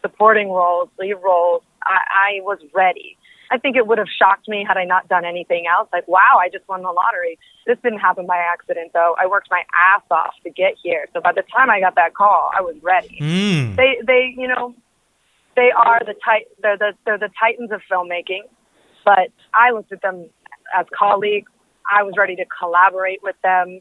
supporting 0.02 0.48
roles, 0.48 0.88
lead 0.98 1.14
roles. 1.14 1.62
I, 1.82 2.38
I 2.38 2.40
was 2.42 2.58
ready. 2.74 3.16
I 3.50 3.58
think 3.58 3.76
it 3.76 3.86
would 3.86 3.98
have 3.98 4.08
shocked 4.08 4.48
me 4.48 4.64
had 4.66 4.76
I 4.76 4.84
not 4.84 5.08
done 5.08 5.24
anything 5.24 5.66
else. 5.66 5.88
Like, 5.92 6.06
wow, 6.06 6.38
I 6.40 6.48
just 6.48 6.66
won 6.68 6.82
the 6.82 6.92
lottery. 6.92 7.38
This 7.66 7.78
didn't 7.82 7.98
happen 7.98 8.26
by 8.26 8.38
accident, 8.38 8.92
though. 8.92 9.16
I 9.20 9.26
worked 9.26 9.48
my 9.50 9.62
ass 9.76 10.02
off 10.10 10.34
to 10.44 10.50
get 10.50 10.74
here. 10.80 11.06
So 11.12 11.20
by 11.20 11.32
the 11.32 11.42
time 11.54 11.68
I 11.68 11.80
got 11.80 11.96
that 11.96 12.14
call, 12.14 12.50
I 12.56 12.62
was 12.62 12.76
ready. 12.82 13.18
Mm. 13.20 13.76
They, 13.76 13.98
they, 14.06 14.34
you 14.36 14.46
know, 14.46 14.74
they 15.56 15.70
are 15.76 16.00
the 16.00 16.14
tit- 16.14 16.56
they're 16.62 16.78
the 16.78 16.92
they're 17.04 17.18
the 17.18 17.30
titans 17.38 17.72
of 17.72 17.80
filmmaking. 17.90 18.42
But 19.04 19.32
I 19.52 19.72
looked 19.72 19.92
at 19.92 20.02
them 20.02 20.30
as 20.78 20.86
colleagues. 20.96 21.50
I 21.90 22.02
was 22.02 22.14
ready 22.16 22.36
to 22.36 22.44
collaborate 22.44 23.20
with 23.22 23.36
them. 23.42 23.80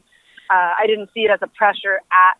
Uh, 0.50 0.74
I 0.78 0.86
didn't 0.86 1.10
see 1.14 1.20
it 1.20 1.30
as 1.30 1.38
a 1.42 1.46
pressure 1.46 2.00
at 2.10 2.36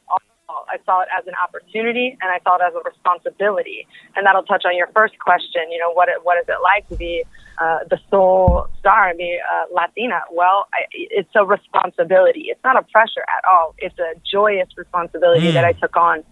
all. 0.50 0.66
I 0.68 0.78
saw 0.84 1.02
it 1.02 1.08
as 1.16 1.26
an 1.26 1.34
opportunity 1.42 2.16
and 2.20 2.30
I 2.30 2.40
saw 2.42 2.56
it 2.56 2.62
as 2.66 2.74
a 2.74 2.82
responsibility. 2.88 3.86
And 4.16 4.26
that'll 4.26 4.42
touch 4.42 4.64
on 4.66 4.76
your 4.76 4.88
first 4.88 5.18
question. 5.18 5.70
You 5.70 5.78
know, 5.78 5.92
what 5.92 6.08
it, 6.08 6.16
what 6.22 6.38
is 6.38 6.46
it 6.48 6.60
like 6.62 6.88
to 6.88 6.96
be 6.96 7.22
uh, 7.58 7.80
the 7.88 7.98
sole 8.10 8.66
star 8.78 9.08
and 9.08 9.18
be 9.18 9.38
uh, 9.38 9.74
Latina? 9.74 10.20
Well, 10.32 10.66
I, 10.74 10.80
it's 10.92 11.30
a 11.34 11.44
responsibility. 11.44 12.46
It's 12.48 12.62
not 12.64 12.76
a 12.76 12.82
pressure 12.82 13.24
at 13.28 13.44
all. 13.50 13.74
It's 13.78 13.98
a 13.98 14.12
joyous 14.30 14.68
responsibility 14.76 15.48
mm. 15.48 15.54
that 15.54 15.64
I 15.64 15.72
took 15.72 15.96
on 15.96 16.24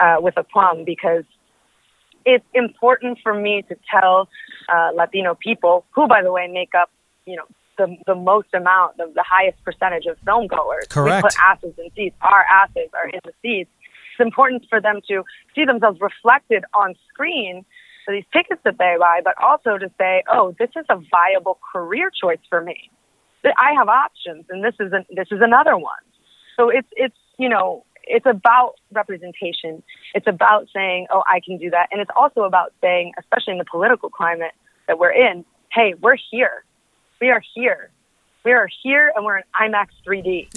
uh, 0.00 0.16
with 0.20 0.36
aplomb 0.36 0.84
because 0.84 1.24
it's 2.24 2.44
important 2.54 3.18
for 3.22 3.34
me 3.34 3.62
to 3.68 3.76
tell 3.90 4.28
uh, 4.72 4.90
Latino 4.94 5.34
people, 5.34 5.84
who, 5.92 6.06
by 6.06 6.22
the 6.22 6.32
way, 6.32 6.46
make 6.46 6.74
up, 6.74 6.90
you 7.26 7.36
know, 7.36 7.44
the, 7.78 7.96
the 8.06 8.14
most 8.14 8.48
amount, 8.52 8.96
the, 8.96 9.10
the 9.14 9.24
highest 9.26 9.62
percentage 9.64 10.06
of 10.06 10.18
film 10.24 10.46
goers. 10.46 10.86
Correct. 10.88 11.24
We 11.24 11.28
put 11.28 11.36
asses 11.42 11.74
in 11.78 11.90
seats. 11.96 12.16
Our 12.20 12.44
asses 12.44 12.90
are 12.92 13.08
in 13.08 13.20
the 13.24 13.32
seats. 13.40 13.70
It's 14.12 14.26
important 14.26 14.66
for 14.68 14.80
them 14.80 15.00
to 15.08 15.22
see 15.54 15.64
themselves 15.64 16.00
reflected 16.00 16.64
on 16.74 16.94
screen 17.08 17.64
for 18.04 18.12
these 18.14 18.24
tickets 18.32 18.60
that 18.64 18.76
they 18.78 18.96
buy, 18.98 19.20
but 19.22 19.34
also 19.42 19.78
to 19.78 19.90
say, 19.98 20.24
oh, 20.30 20.54
this 20.58 20.70
is 20.76 20.84
a 20.90 20.96
viable 21.10 21.58
career 21.72 22.10
choice 22.10 22.40
for 22.48 22.60
me. 22.60 22.90
I 23.56 23.72
have 23.76 23.88
options, 23.88 24.44
and 24.50 24.64
this 24.64 24.74
is 24.80 24.92
an, 24.92 25.04
this 25.14 25.28
is 25.30 25.40
another 25.40 25.76
one. 25.78 26.02
So 26.56 26.68
it's 26.68 26.88
it's 26.96 27.16
you 27.38 27.48
know 27.48 27.84
it's 28.04 28.26
about 28.26 28.74
representation. 28.92 29.82
It's 30.14 30.26
about 30.26 30.66
saying, 30.74 31.06
oh, 31.12 31.22
I 31.26 31.40
can 31.44 31.58
do 31.58 31.70
that, 31.70 31.88
and 31.90 32.00
it's 32.00 32.10
also 32.16 32.42
about 32.42 32.72
saying, 32.80 33.12
especially 33.18 33.52
in 33.52 33.58
the 33.58 33.64
political 33.70 34.10
climate 34.10 34.52
that 34.86 34.98
we're 34.98 35.12
in, 35.12 35.44
hey, 35.72 35.94
we're 36.00 36.16
here. 36.30 36.64
We 37.20 37.30
are 37.30 37.42
here. 37.54 37.90
We 38.44 38.52
are 38.52 38.68
here 38.82 39.12
and 39.14 39.24
we're 39.24 39.38
in 39.38 39.44
IMAX 39.60 39.88
3D. 40.06 40.48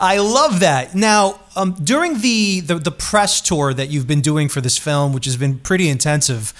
I 0.00 0.18
love 0.18 0.60
that. 0.60 0.94
Now, 0.94 1.40
um, 1.54 1.74
during 1.82 2.20
the, 2.20 2.60
the, 2.60 2.74
the 2.74 2.90
press 2.90 3.40
tour 3.40 3.72
that 3.72 3.90
you've 3.90 4.08
been 4.08 4.20
doing 4.20 4.48
for 4.48 4.60
this 4.60 4.76
film, 4.76 5.12
which 5.12 5.24
has 5.26 5.36
been 5.36 5.60
pretty 5.60 5.88
intensive, 5.88 6.52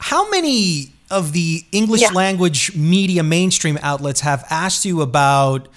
how 0.00 0.30
many 0.30 0.92
of 1.10 1.32
the 1.32 1.64
English 1.72 2.02
yeah. 2.02 2.10
language 2.10 2.74
media 2.76 3.22
mainstream 3.22 3.78
outlets 3.82 4.20
have 4.20 4.44
asked 4.48 4.84
you 4.84 5.02
about 5.02 5.68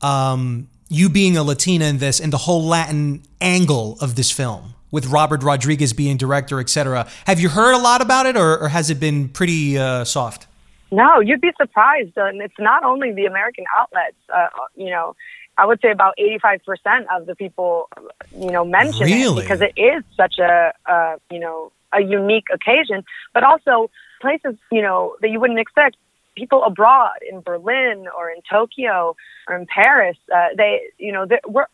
um, 0.00 0.68
you 0.88 1.08
being 1.08 1.36
a 1.36 1.42
Latina 1.42 1.86
in 1.86 1.98
this 1.98 2.20
and 2.20 2.32
the 2.32 2.38
whole 2.38 2.64
Latin 2.64 3.22
angle 3.40 3.98
of 4.00 4.14
this 4.14 4.30
film? 4.30 4.74
with 4.92 5.06
Robert 5.06 5.40
Rodriguez 5.44 5.92
being 5.92 6.16
director, 6.16 6.58
etc. 6.58 7.06
Have 7.24 7.38
you 7.38 7.48
heard 7.48 7.74
a 7.74 7.78
lot 7.78 8.02
about 8.02 8.26
it, 8.26 8.36
or, 8.36 8.58
or 8.58 8.68
has 8.70 8.90
it 8.90 8.98
been 8.98 9.28
pretty 9.28 9.78
uh, 9.78 10.02
soft? 10.02 10.48
No, 10.90 11.20
you'd 11.20 11.40
be 11.40 11.52
surprised. 11.56 12.16
And 12.16 12.40
it's 12.40 12.58
not 12.58 12.84
only 12.84 13.12
the 13.12 13.26
American 13.26 13.64
outlets. 13.76 14.16
Uh, 14.32 14.48
you 14.76 14.90
know, 14.90 15.14
I 15.56 15.66
would 15.66 15.80
say 15.80 15.90
about 15.90 16.14
85% 16.18 17.06
of 17.14 17.26
the 17.26 17.34
people, 17.34 17.88
you 18.36 18.50
know, 18.50 18.64
mention 18.64 19.06
really? 19.06 19.42
it 19.42 19.44
because 19.44 19.60
it 19.60 19.72
is 19.76 20.02
such 20.16 20.38
a, 20.38 20.72
uh, 20.86 21.16
you 21.30 21.38
know, 21.38 21.72
a 21.92 22.00
unique 22.02 22.46
occasion, 22.52 23.04
but 23.34 23.42
also 23.42 23.90
places, 24.20 24.56
you 24.70 24.82
know, 24.82 25.16
that 25.20 25.30
you 25.30 25.40
wouldn't 25.40 25.58
expect. 25.58 25.96
People 26.36 26.62
abroad 26.64 27.18
in 27.28 27.40
Berlin 27.40 28.06
or 28.16 28.30
in 28.30 28.40
Tokyo 28.48 29.16
or 29.48 29.56
in 29.56 29.66
Paris, 29.66 30.16
uh, 30.34 30.46
they, 30.56 30.80
you 30.96 31.12
know, 31.12 31.26
we're, 31.46 31.66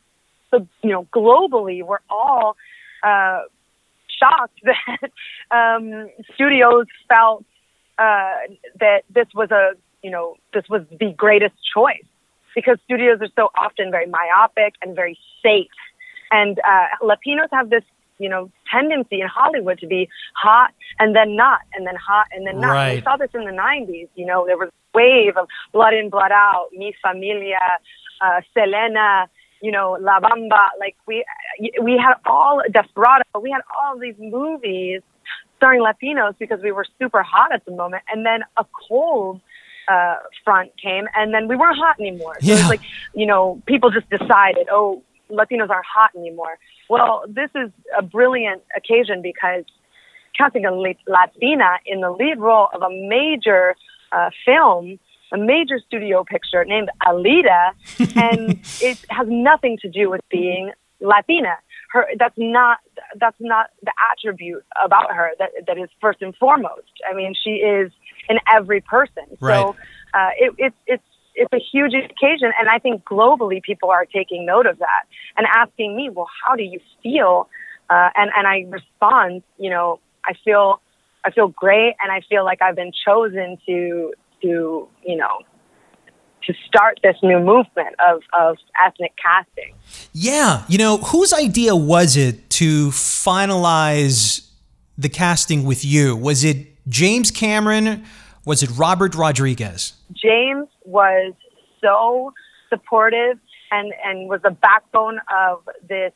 so, 0.50 0.66
you 0.83 0.90
know, 0.90 1.07
globally, 1.12 1.85
we're 1.85 2.00
all 2.09 2.57
uh, 3.02 3.42
shocked 4.18 4.59
that 4.64 5.11
um, 5.50 6.09
studios 6.35 6.87
felt 7.09 7.44
uh, 7.98 8.35
that 8.80 9.02
this 9.14 9.26
was 9.35 9.50
a 9.50 9.72
you 10.02 10.11
know 10.11 10.37
this 10.52 10.64
was 10.68 10.82
the 11.00 11.12
greatest 11.16 11.54
choice 11.74 12.04
because 12.54 12.78
studios 12.85 13.18
are 13.20 13.28
so 13.37 13.50
often 13.59 13.90
very 13.90 14.06
myopic 14.06 14.74
and 14.82 14.94
very 14.94 15.18
safe, 15.42 15.66
and 16.30 16.59
uh, 16.61 16.87
Latinos 17.02 17.48
have 17.52 17.70
this 17.70 17.85
you 18.18 18.28
know 18.28 18.50
tendency 18.70 19.20
in 19.20 19.28
Hollywood 19.28 19.78
to 19.80 19.87
be 19.87 20.09
hot 20.35 20.72
and 20.98 21.14
then 21.14 21.37
not, 21.37 21.61
and 21.74 21.87
then 21.87 21.96
hot 21.96 22.26
and 22.32 22.46
then 22.46 22.61
not. 22.61 22.72
Right. 22.72 22.96
We 22.96 23.02
saw 23.02 23.16
this 23.16 23.30
in 23.35 23.44
the 23.44 23.52
'90s. 23.52 24.09
You 24.14 24.26
know, 24.26 24.46
there 24.46 24.56
was 24.56 24.68
a 24.68 24.98
wave 24.98 25.37
of 25.37 25.48
Blood 25.72 25.94
In, 25.94 26.11
Blood 26.11 26.32
Out, 26.32 26.68
Mi 26.72 26.94
Familia, 27.02 27.59
uh, 28.20 28.40
Selena 28.52 29.28
you 29.62 29.72
know, 29.72 29.96
La 30.00 30.20
Bamba, 30.20 30.68
like 30.78 30.96
we 31.06 31.24
we 31.82 31.92
had 31.92 32.14
all 32.26 32.62
Desperado, 32.70 33.24
we 33.40 33.50
had 33.50 33.62
all 33.76 33.98
these 33.98 34.14
movies 34.18 35.00
starring 35.57 35.81
Latinos 35.81 36.35
because 36.38 36.61
we 36.62 36.73
were 36.73 36.85
super 36.99 37.23
hot 37.23 37.53
at 37.53 37.64
the 37.64 37.73
moment. 37.73 38.03
And 38.12 38.25
then 38.25 38.40
a 38.57 38.64
cold 38.88 39.40
uh, 39.88 40.16
front 40.45 40.73
came, 40.83 41.07
and 41.14 41.33
then 41.33 41.49
we 41.49 41.57
weren't 41.57 41.79
hot 41.79 41.97
anymore. 42.01 42.37
So 42.40 42.47
yeah. 42.49 42.55
it's 42.55 42.69
like, 42.69 42.81
you 43.14 43.27
know, 43.27 43.62
people 43.66 43.90
just 43.90 44.09
decided, 44.11 44.69
oh, 44.71 45.03
Latinos 45.31 45.71
aren't 45.71 45.87
hot 45.87 46.11
anymore. 46.16 46.59
Well, 46.88 47.25
this 47.29 47.51
is 47.55 47.71
a 47.97 48.03
brilliant 48.03 48.62
occasion 48.77 49.23
because 49.23 49.64
casting 50.37 50.64
a 50.64 50.73
Latina 50.73 51.79
in 51.87 52.01
the 52.01 52.11
lead 52.11 52.38
role 52.38 52.69
of 52.73 52.83
a 52.83 52.90
major 52.90 53.75
uh, 54.12 54.31
film, 54.45 54.99
a 55.33 55.38
major 55.38 55.81
studio 55.87 56.25
picture 56.25 56.64
named 56.64 56.90
Alita, 57.07 57.73
and 58.16 58.61
it 58.81 58.99
has 59.09 59.27
nothing 59.29 59.79
to 59.83 59.88
do 59.88 60.11
with 60.11 60.21
being 60.31 60.73
Latina 61.01 61.57
her 61.96 62.06
that's 62.18 62.35
not 62.37 62.78
that's 63.18 63.37
not 63.40 63.70
the 63.82 63.92
attribute 64.12 64.64
about 64.85 65.12
her 65.12 65.32
that 65.38 65.50
that 65.66 65.78
is 65.78 65.88
first 66.00 66.22
and 66.22 66.35
foremost. 66.37 66.92
I 67.11 67.14
mean, 67.14 67.35
she 67.42 67.50
is 67.50 67.90
in 68.28 68.38
every 68.52 68.80
person. 68.80 69.24
Right. 69.40 69.56
So 69.56 69.76
uh, 70.14 70.30
it, 70.38 70.54
it's 70.59 70.76
it's 70.87 71.02
it's 71.35 71.52
a 71.52 71.59
huge 71.72 71.92
occasion, 71.94 72.52
and 72.59 72.68
I 72.68 72.78
think 72.78 73.04
globally 73.04 73.62
people 73.62 73.90
are 73.90 74.06
taking 74.06 74.46
note 74.46 74.66
of 74.66 74.78
that 74.78 75.02
and 75.37 75.46
asking 75.54 75.94
me, 75.94 76.09
well, 76.11 76.28
how 76.44 76.56
do 76.56 76.62
you 76.62 76.80
feel? 77.02 77.48
Uh, 77.88 78.11
and 78.14 78.30
and 78.37 78.46
I 78.46 78.66
respond, 78.68 79.42
you 79.59 79.70
know, 79.70 80.00
I 80.26 80.32
feel 80.44 80.80
I 81.24 81.30
feel 81.30 81.48
great, 81.48 81.94
and 82.02 82.12
I 82.12 82.20
feel 82.28 82.44
like 82.44 82.62
I've 82.62 82.76
been 82.76 82.92
chosen 83.06 83.59
to 83.66 84.12
to 84.42 84.88
you 85.04 85.16
know 85.16 85.38
to 86.46 86.54
start 86.66 87.00
this 87.02 87.16
new 87.22 87.38
movement 87.38 87.94
of, 88.06 88.22
of 88.38 88.56
ethnic 88.85 89.12
casting. 89.22 89.74
Yeah. 90.12 90.64
You 90.68 90.78
know, 90.78 90.98
whose 90.98 91.32
idea 91.32 91.74
was 91.74 92.16
it 92.16 92.48
to 92.50 92.88
finalize 92.88 94.48
the 94.96 95.09
casting 95.09 95.64
with 95.64 95.85
you? 95.85 96.16
Was 96.16 96.44
it 96.44 96.68
James 96.88 97.30
Cameron? 97.30 98.04
Was 98.44 98.62
it 98.62 98.70
Robert 98.76 99.14
Rodriguez? 99.14 99.94
James 100.12 100.68
was 100.85 101.32
so 101.80 102.32
supportive 102.68 103.38
and 103.70 103.92
and 104.04 104.28
was 104.28 104.40
the 104.42 104.50
backbone 104.50 105.20
of 105.37 105.68
this, 105.88 106.12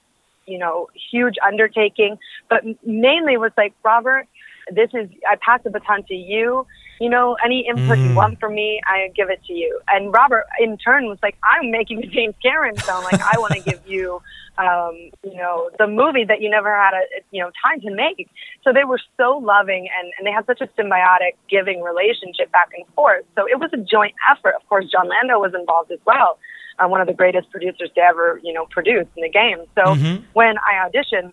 you 0.46 0.58
know, 0.58 0.88
huge 1.10 1.34
undertaking. 1.44 2.18
But 2.48 2.64
mainly 2.86 3.36
was 3.36 3.52
like 3.56 3.74
Robert, 3.84 4.28
this 4.74 4.90
is 4.94 5.08
I 5.28 5.36
pass 5.36 5.60
the 5.62 5.70
baton 5.70 6.04
to 6.04 6.14
you. 6.14 6.66
You 7.00 7.08
know, 7.08 7.36
any 7.42 7.66
input 7.66 7.98
you 7.98 8.14
want 8.14 8.38
from 8.40 8.54
me, 8.54 8.78
I 8.86 9.08
give 9.16 9.30
it 9.30 9.42
to 9.46 9.54
you. 9.54 9.80
And 9.88 10.12
Robert, 10.12 10.44
in 10.60 10.76
turn, 10.76 11.06
was 11.06 11.18
like, 11.22 11.34
I'm 11.42 11.70
making 11.70 12.02
the 12.02 12.06
James 12.06 12.34
Cameron 12.42 12.76
film. 12.76 13.02
Like, 13.04 13.22
I 13.22 13.38
want 13.38 13.54
to 13.54 13.60
give 13.60 13.80
you, 13.86 14.20
um, 14.58 15.10
you 15.24 15.36
know, 15.36 15.70
the 15.78 15.86
movie 15.86 16.24
that 16.24 16.42
you 16.42 16.50
never 16.50 16.68
had 16.76 16.92
a, 16.92 17.00
you 17.30 17.42
know, 17.42 17.50
time 17.64 17.80
to 17.80 17.90
make. 17.90 18.28
So 18.62 18.74
they 18.74 18.84
were 18.84 19.00
so 19.16 19.38
loving, 19.38 19.88
and 19.98 20.12
and 20.18 20.26
they 20.26 20.30
had 20.30 20.44
such 20.44 20.60
a 20.60 20.66
symbiotic, 20.78 21.36
giving 21.48 21.80
relationship 21.80 22.52
back 22.52 22.68
and 22.76 22.86
forth. 22.94 23.24
So 23.34 23.46
it 23.48 23.58
was 23.58 23.70
a 23.72 23.78
joint 23.78 24.14
effort. 24.30 24.54
Of 24.54 24.68
course, 24.68 24.84
Jon 24.90 25.08
Landau 25.08 25.40
was 25.40 25.54
involved 25.58 25.90
as 25.90 26.00
well. 26.04 26.38
Uh, 26.78 26.86
one 26.88 27.00
of 27.00 27.06
the 27.06 27.14
greatest 27.14 27.50
producers 27.50 27.90
to 27.94 28.00
ever, 28.00 28.40
you 28.42 28.52
know, 28.52 28.66
produce 28.66 29.06
in 29.16 29.22
the 29.22 29.30
game. 29.30 29.64
So 29.74 29.94
when 30.34 30.56
I 30.58 30.86
auditioned, 30.86 31.32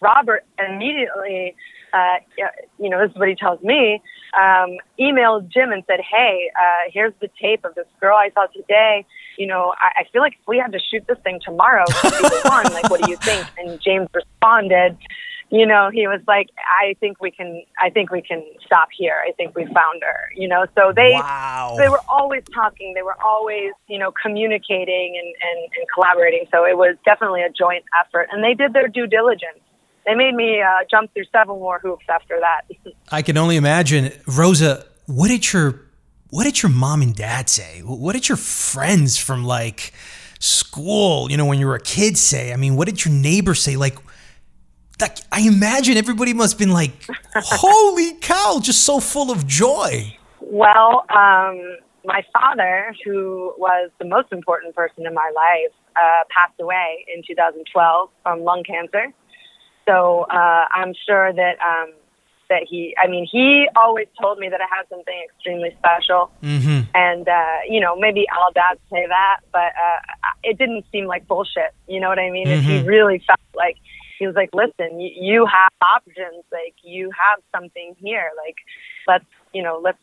Robert 0.00 0.44
immediately, 0.58 1.54
uh, 1.96 2.18
you 2.78 2.90
know, 2.90 3.00
this 3.00 3.10
is 3.12 3.18
what 3.18 3.28
he 3.28 3.34
tells 3.34 3.62
me, 3.62 4.02
um, 4.38 4.76
emailed 5.00 5.48
Jim 5.52 5.72
and 5.72 5.82
said, 5.86 6.00
Hey, 6.00 6.50
uh, 6.58 6.90
here's 6.92 7.14
the 7.20 7.28
tape 7.40 7.64
of 7.64 7.74
this 7.74 7.86
girl 8.00 8.16
I 8.16 8.30
saw 8.34 8.46
today. 8.46 9.06
You 9.38 9.46
know, 9.46 9.74
I, 9.78 10.00
I 10.00 10.04
feel 10.12 10.22
like 10.22 10.34
if 10.40 10.46
we 10.46 10.58
had 10.58 10.72
to 10.72 10.78
shoot 10.90 11.04
this 11.06 11.18
thing 11.24 11.40
tomorrow, 11.44 11.84
she'd 12.02 12.10
be 12.10 12.28
the 12.28 12.40
one. 12.48 12.72
Like, 12.72 12.90
what 12.90 13.02
do 13.02 13.10
you 13.10 13.16
think? 13.18 13.46
And 13.58 13.80
James 13.80 14.08
responded, 14.14 14.96
you 15.50 15.64
know, 15.64 15.90
he 15.92 16.08
was 16.08 16.20
like, 16.26 16.48
I 16.80 16.94
think 16.98 17.20
we 17.20 17.30
can, 17.30 17.62
I 17.80 17.90
think 17.90 18.10
we 18.10 18.20
can 18.20 18.42
stop 18.64 18.88
here. 18.96 19.16
I 19.26 19.32
think 19.32 19.54
we 19.54 19.64
found 19.66 20.02
her, 20.02 20.30
you 20.34 20.48
know, 20.48 20.66
so 20.76 20.92
they, 20.94 21.12
Wow. 21.12 21.76
they 21.78 21.88
were 21.88 22.00
always 22.08 22.42
talking. 22.52 22.94
They 22.94 23.02
were 23.02 23.16
always, 23.24 23.72
you 23.86 23.98
know, 23.98 24.10
communicating 24.10 25.14
and, 25.16 25.28
and, 25.28 25.72
and 25.78 25.86
collaborating. 25.94 26.46
So 26.52 26.64
it 26.64 26.76
was 26.76 26.96
definitely 27.04 27.42
a 27.42 27.50
joint 27.50 27.84
effort 28.00 28.28
and 28.32 28.42
they 28.42 28.54
did 28.54 28.72
their 28.72 28.88
due 28.88 29.06
diligence. 29.06 29.60
They 30.06 30.14
made 30.14 30.34
me 30.34 30.62
uh, 30.62 30.84
jump 30.88 31.12
through 31.12 31.24
seven 31.32 31.56
more 31.58 31.80
hoops 31.80 32.06
after 32.08 32.38
that. 32.40 32.92
I 33.10 33.22
can 33.22 33.36
only 33.36 33.56
imagine, 33.56 34.12
Rosa. 34.26 34.86
What 35.06 35.28
did 35.28 35.52
your 35.52 35.80
what 36.30 36.44
did 36.44 36.62
your 36.62 36.70
mom 36.70 37.02
and 37.02 37.14
dad 37.14 37.48
say? 37.48 37.80
What 37.84 38.12
did 38.12 38.28
your 38.28 38.36
friends 38.36 39.18
from 39.18 39.44
like 39.44 39.92
school, 40.38 41.30
you 41.30 41.36
know, 41.36 41.46
when 41.46 41.58
you 41.58 41.66
were 41.66 41.74
a 41.74 41.80
kid 41.80 42.16
say? 42.16 42.52
I 42.52 42.56
mean, 42.56 42.76
what 42.76 42.86
did 42.86 43.04
your 43.04 43.14
neighbors 43.14 43.60
say? 43.62 43.76
Like, 43.76 43.98
like 45.00 45.18
I 45.32 45.40
imagine 45.40 45.96
everybody 45.96 46.34
must 46.34 46.54
have 46.54 46.58
been 46.58 46.72
like, 46.72 46.92
"Holy 47.34 48.14
cow!" 48.20 48.60
Just 48.62 48.84
so 48.84 49.00
full 49.00 49.30
of 49.30 49.46
joy. 49.46 50.16
Well, 50.40 51.04
um, 51.10 51.78
my 52.04 52.24
father, 52.32 52.94
who 53.04 53.52
was 53.58 53.90
the 53.98 54.04
most 54.04 54.32
important 54.32 54.74
person 54.76 55.04
in 55.04 55.14
my 55.14 55.32
life, 55.34 55.74
uh, 55.96 56.22
passed 56.30 56.60
away 56.60 57.04
in 57.12 57.22
2012 57.26 58.10
from 58.22 58.44
lung 58.44 58.62
cancer. 58.64 59.12
So 59.88 60.26
uh, 60.30 60.64
I'm 60.70 60.94
sure 61.06 61.32
that 61.32 61.56
um, 61.60 61.92
that 62.48 62.62
he, 62.68 62.94
I 63.02 63.08
mean, 63.08 63.26
he 63.30 63.68
always 63.76 64.06
told 64.20 64.38
me 64.38 64.48
that 64.48 64.60
I 64.60 64.66
had 64.74 64.88
something 64.88 65.14
extremely 65.24 65.76
special, 65.78 66.30
Mm-hmm. 66.42 66.80
and 66.94 67.28
uh, 67.28 67.58
you 67.68 67.80
know, 67.80 67.96
maybe 67.96 68.26
all 68.36 68.52
dads 68.52 68.80
say 68.90 69.06
that, 69.06 69.40
but 69.52 69.72
uh, 69.74 70.30
it 70.42 70.58
didn't 70.58 70.84
seem 70.92 71.06
like 71.06 71.26
bullshit. 71.26 71.74
You 71.88 72.00
know 72.00 72.08
what 72.08 72.18
I 72.18 72.30
mean? 72.30 72.46
He 72.62 72.82
really 72.82 73.22
felt 73.26 73.40
like 73.54 73.76
he 74.18 74.26
was 74.26 74.34
like, 74.34 74.50
"Listen, 74.54 75.00
you, 75.00 75.10
you 75.14 75.46
have 75.46 75.72
options. 75.82 76.44
Like, 76.52 76.74
you 76.82 77.10
have 77.10 77.42
something 77.54 77.94
here. 77.98 78.30
Like, 78.44 78.56
let's, 79.06 79.24
you 79.52 79.62
know, 79.62 79.80
let's 79.82 79.98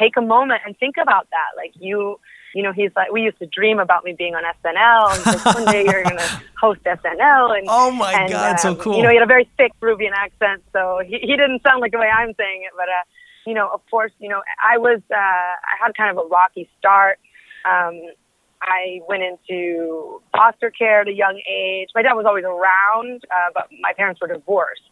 take 0.00 0.16
a 0.16 0.22
moment 0.22 0.62
and 0.64 0.76
think 0.78 0.96
about 1.00 1.28
that. 1.30 1.56
Like, 1.56 1.72
you." 1.78 2.18
You 2.54 2.62
know, 2.62 2.72
he's 2.72 2.90
like, 2.96 3.12
we 3.12 3.22
used 3.22 3.38
to 3.38 3.46
dream 3.46 3.78
about 3.78 4.04
me 4.04 4.14
being 4.16 4.34
on 4.34 4.42
SNL, 4.42 5.14
and 5.14 5.44
like, 5.44 5.54
one 5.54 5.64
day 5.66 5.84
you're 5.84 6.02
gonna 6.02 6.42
host 6.60 6.82
SNL. 6.82 7.58
And 7.58 7.66
Oh 7.68 7.90
my 7.90 8.12
and, 8.12 8.30
God, 8.30 8.56
so 8.58 8.70
um, 8.70 8.76
cool. 8.76 8.96
You 8.96 9.02
know, 9.02 9.10
he 9.10 9.16
had 9.16 9.22
a 9.22 9.26
very 9.26 9.48
thick 9.56 9.72
Peruvian 9.80 10.12
accent, 10.14 10.62
so 10.72 11.00
he, 11.04 11.18
he 11.20 11.36
didn't 11.36 11.62
sound 11.62 11.80
like 11.80 11.92
the 11.92 11.98
way 11.98 12.08
I'm 12.08 12.34
saying 12.34 12.62
it. 12.64 12.72
But 12.76 12.88
uh, 12.88 13.04
you 13.46 13.54
know, 13.54 13.70
of 13.72 13.80
course, 13.90 14.12
you 14.18 14.28
know, 14.28 14.42
I 14.62 14.78
was 14.78 15.00
uh, 15.10 15.16
I 15.16 15.74
had 15.82 15.94
kind 15.96 16.10
of 16.10 16.24
a 16.24 16.28
rocky 16.28 16.68
start. 16.78 17.18
Um, 17.64 18.00
I 18.62 19.00
went 19.08 19.22
into 19.22 20.20
foster 20.32 20.70
care 20.70 21.00
at 21.00 21.08
a 21.08 21.14
young 21.14 21.40
age. 21.50 21.88
My 21.94 22.02
dad 22.02 22.12
was 22.12 22.26
always 22.26 22.44
around, 22.44 23.24
uh, 23.24 23.50
but 23.54 23.68
my 23.80 23.92
parents 23.94 24.20
were 24.20 24.28
divorced. 24.28 24.82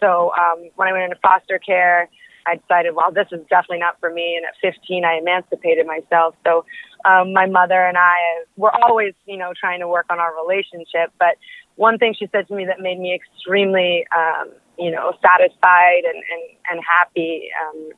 So 0.00 0.32
um, 0.38 0.68
when 0.76 0.88
I 0.88 0.92
went 0.92 1.04
into 1.04 1.16
foster 1.22 1.58
care, 1.58 2.10
I 2.46 2.56
decided, 2.56 2.94
well, 2.94 3.10
this 3.12 3.26
is 3.32 3.40
definitely 3.48 3.80
not 3.80 3.98
for 4.00 4.12
me. 4.12 4.36
And 4.36 4.46
at 4.46 4.54
15, 4.60 5.04
I 5.04 5.18
emancipated 5.18 5.86
myself. 5.86 6.34
So 6.44 6.64
um, 7.06 7.32
my 7.32 7.46
mother 7.46 7.80
and 7.86 7.96
I 7.96 8.44
were 8.56 8.72
always, 8.74 9.14
you 9.26 9.36
know, 9.36 9.52
trying 9.58 9.80
to 9.80 9.88
work 9.88 10.06
on 10.10 10.18
our 10.18 10.32
relationship. 10.42 11.12
But 11.18 11.36
one 11.76 11.98
thing 11.98 12.14
she 12.18 12.28
said 12.32 12.48
to 12.48 12.54
me 12.54 12.66
that 12.66 12.80
made 12.80 12.98
me 12.98 13.14
extremely, 13.14 14.06
um, 14.16 14.50
you 14.78 14.90
know, 14.90 15.12
satisfied 15.22 16.02
and, 16.04 16.16
and, 16.16 16.42
and 16.70 16.80
happy. 16.86 17.48
Um, 17.62 17.90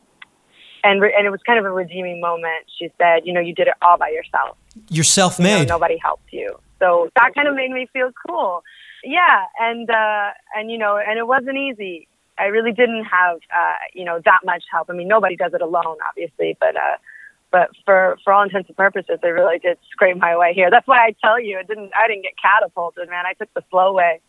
and, 0.85 1.01
re- 1.01 1.15
and 1.17 1.27
it 1.27 1.31
was 1.31 1.41
kind 1.47 1.59
of 1.59 1.65
a 1.65 1.71
redeeming 1.71 2.21
moment. 2.21 2.67
She 2.79 2.89
said, 2.99 3.23
you 3.25 3.33
know, 3.33 3.41
you 3.41 3.55
did 3.55 3.69
it 3.69 3.75
all 3.83 3.99
by 3.99 4.11
yourself 4.11 4.57
You're 4.89 5.05
self 5.05 5.39
you 5.39 5.45
know, 5.45 5.59
made. 5.59 5.69
nobody 5.69 5.99
helped 6.03 6.33
you. 6.33 6.59
So 6.79 7.11
that 7.17 7.35
kind 7.35 7.49
of 7.49 7.55
made 7.57 7.71
me 7.71 7.89
feel 7.93 8.11
cool. 8.27 8.63
Yeah, 9.03 9.45
and 9.61 9.89
uh 9.91 10.31
and 10.57 10.71
you 10.71 10.79
know, 10.79 10.97
and 10.97 11.19
it 11.19 11.27
wasn't 11.27 11.57
easy. 11.57 12.09
I 12.39 12.45
really 12.45 12.71
didn't 12.73 13.05
have 13.05 13.37
uh, 13.37 13.75
you 13.95 14.05
know, 14.05 14.21
that 14.25 14.41
much 14.45 14.63
help. 14.71 14.89
I 14.91 14.93
mean, 14.93 15.09
nobody 15.09 15.35
does 15.35 15.55
it 15.55 15.63
alone, 15.63 15.97
obviously, 16.09 16.57
but 16.61 16.77
uh 16.77 16.97
but 17.51 17.71
for 17.85 18.19
for 18.25 18.33
all 18.33 18.43
intents 18.43 18.69
and 18.69 18.77
purposes, 18.77 19.19
I 19.23 19.29
really 19.29 19.59
did 19.59 19.79
scrape 19.91 20.17
my 20.17 20.37
way 20.37 20.53
here. 20.55 20.71
That's 20.71 20.87
why 20.87 20.99
I 20.99 21.15
tell 21.23 21.41
you, 21.41 21.59
it 21.59 21.69
didn't 21.69 21.91
I 21.95 22.07
didn't 22.09 22.23
get 22.23 22.35
catapulted, 22.41 23.09
man. 23.09 23.25
I 23.27 23.35
took 23.35 23.53
the 23.55 23.63
slow 23.71 23.93
way. 23.93 24.21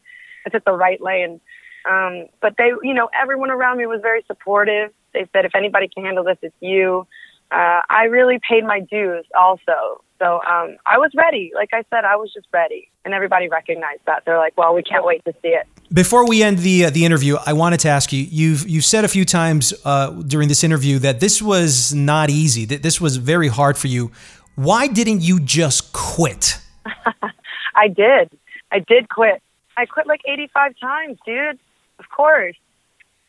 I 0.45 0.49
took 0.49 0.65
the 0.65 0.73
right 0.73 1.01
lane. 1.01 1.41
Um, 1.89 2.27
but 2.41 2.55
they, 2.57 2.71
you 2.83 2.93
know, 2.93 3.09
everyone 3.19 3.51
around 3.51 3.77
me 3.77 3.85
was 3.85 4.01
very 4.01 4.23
supportive. 4.27 4.91
They 5.13 5.27
said, 5.33 5.45
if 5.45 5.55
anybody 5.55 5.87
can 5.87 6.03
handle 6.03 6.23
this, 6.23 6.37
it's 6.41 6.55
you. 6.59 7.07
Uh, 7.51 7.81
I 7.89 8.03
really 8.03 8.39
paid 8.47 8.63
my 8.63 8.79
dues 8.79 9.25
also. 9.39 10.03
So 10.19 10.41
um, 10.45 10.75
I 10.85 10.97
was 10.97 11.11
ready. 11.15 11.51
Like 11.55 11.69
I 11.73 11.83
said, 11.89 12.03
I 12.03 12.15
was 12.17 12.31
just 12.33 12.47
ready, 12.53 12.89
and 13.05 13.13
everybody 13.13 13.47
recognized 13.47 14.01
that. 14.05 14.23
They're 14.25 14.37
like, 14.37 14.57
"Well, 14.57 14.75
we 14.75 14.83
can't 14.83 15.05
wait 15.05 15.23
to 15.25 15.33
see 15.41 15.49
it." 15.49 15.65
Before 15.91 16.27
we 16.27 16.43
end 16.43 16.59
the 16.59 16.85
uh, 16.85 16.89
the 16.89 17.05
interview, 17.05 17.37
I 17.45 17.53
wanted 17.53 17.79
to 17.81 17.89
ask 17.89 18.11
you. 18.11 18.23
You've 18.29 18.67
you've 18.67 18.85
said 18.85 19.05
a 19.05 19.07
few 19.07 19.23
times 19.23 19.73
uh, 19.85 20.09
during 20.11 20.49
this 20.49 20.63
interview 20.63 20.99
that 20.99 21.21
this 21.21 21.41
was 21.41 21.93
not 21.93 22.29
easy. 22.29 22.65
That 22.65 22.83
this 22.83 22.99
was 22.99 23.15
very 23.17 23.47
hard 23.47 23.77
for 23.77 23.87
you. 23.87 24.11
Why 24.55 24.87
didn't 24.87 25.21
you 25.21 25.39
just 25.39 25.93
quit? 25.93 26.59
I 27.75 27.87
did. 27.87 28.37
I 28.71 28.79
did 28.79 29.07
quit. 29.09 29.41
I 29.77 29.85
quit 29.85 30.05
like 30.05 30.21
85 30.27 30.73
times, 30.79 31.17
dude. 31.25 31.59
Of 31.97 32.09
course. 32.09 32.57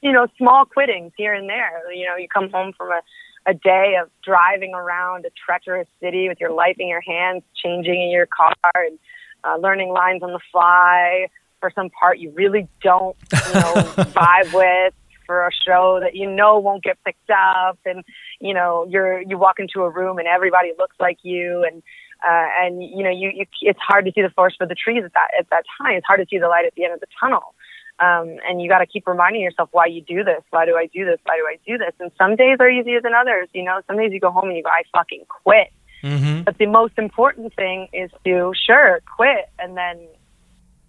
You 0.03 0.13
know, 0.13 0.27
small 0.39 0.65
quittings 0.65 1.13
here 1.17 1.33
and 1.33 1.49
there. 1.49 1.93
You 1.93 2.07
know, 2.07 2.17
you 2.17 2.27
come 2.27 2.51
home 2.51 2.73
from 2.77 2.91
a, 2.91 3.01
a 3.47 3.55
day 3.55 3.97
of 4.01 4.11
driving 4.25 4.75
around 4.75 5.25
a 5.25 5.31
treacherous 5.45 5.89
city 6.01 6.29
with 6.29 6.41
your 6.41 6.53
life 6.53 6.77
in 6.79 6.89
your 6.89 7.01
hands, 7.01 7.43
changing 7.55 8.03
in 8.03 8.11
your 8.11 8.27
car, 8.27 8.55
and 8.75 8.99
uh, 9.45 9.57
learning 9.57 9.91
lines 9.91 10.23
on 10.23 10.33
the 10.33 10.41
fly 10.53 11.27
for 11.61 11.71
some 11.75 11.91
part 11.91 12.19
you 12.19 12.31
really 12.31 12.69
don't, 12.83 13.17
you 13.33 13.55
know, 13.55 13.75
vibe 14.15 14.53
with 14.55 14.95
for 15.27 15.47
a 15.47 15.51
show 15.65 16.01
that 16.03 16.17
you 16.17 16.29
know 16.29 16.59
won't 16.59 16.83
get 16.83 16.99
picked 17.05 17.31
up 17.31 17.79
and 17.85 18.03
you 18.41 18.53
know 18.53 18.85
you're 18.89 19.21
you 19.21 19.39
walk 19.39 19.61
into 19.61 19.83
a 19.83 19.89
room 19.89 20.19
and 20.19 20.27
everybody 20.27 20.73
looks 20.77 20.97
like 20.99 21.19
you 21.23 21.65
and 21.71 21.85
uh, 22.27 22.49
and 22.63 22.83
you 22.83 23.05
know 23.05 23.11
you, 23.11 23.31
you 23.33 23.45
it's 23.61 23.79
hard 23.79 24.05
to 24.05 24.13
see 24.13 24.23
the 24.23 24.31
forest 24.31 24.57
for 24.59 24.67
the 24.67 24.75
trees 24.75 25.05
at 25.05 25.13
that 25.13 25.29
at 25.39 25.49
that 25.51 25.63
time. 25.79 25.95
It's 25.95 26.07
hard 26.07 26.19
to 26.19 26.27
see 26.29 26.39
the 26.39 26.49
light 26.49 26.65
at 26.67 26.75
the 26.75 26.85
end 26.85 26.95
of 26.95 27.01
the 27.01 27.07
tunnel 27.21 27.55
um, 28.01 28.37
and 28.49 28.61
you 28.61 28.69
got 28.69 28.79
to 28.79 28.87
keep 28.87 29.07
reminding 29.07 29.43
yourself 29.43 29.69
why 29.73 29.87
you 29.87 30.01
do 30.03 30.25
this 30.25 30.43
why 30.51 30.65
do 30.67 30.77
I 30.77 30.87
do 30.87 31.05
this 31.05 31.19
why 31.25 31.37
do 31.37 31.47
I 31.47 31.59
do 31.67 31.79
this? 31.79 31.95
And 32.01 32.11
some 32.19 32.37
days 32.37 32.57
are 32.61 32.71
easier 32.71 33.01
than 33.01 33.13
others 33.15 33.49
you 33.53 33.63
know? 33.63 33.81
Some 33.87 33.97
days 33.97 34.13
you 34.13 34.21
go 34.21 34.31
home 34.31 34.49
and 34.49 34.57
you 34.57 34.63
go 34.63 34.71
I 34.71 34.83
fucking 34.93 35.25
quit. 35.29 35.73
Mm-hmm. 36.03 36.43
but 36.45 36.57
the 36.57 36.65
most 36.65 36.95
important 36.97 37.55
thing 37.55 37.89
is 37.93 38.11
to 38.25 38.55
sure 38.67 39.01
quit 39.17 39.51
and 39.59 39.77
then 39.77 39.99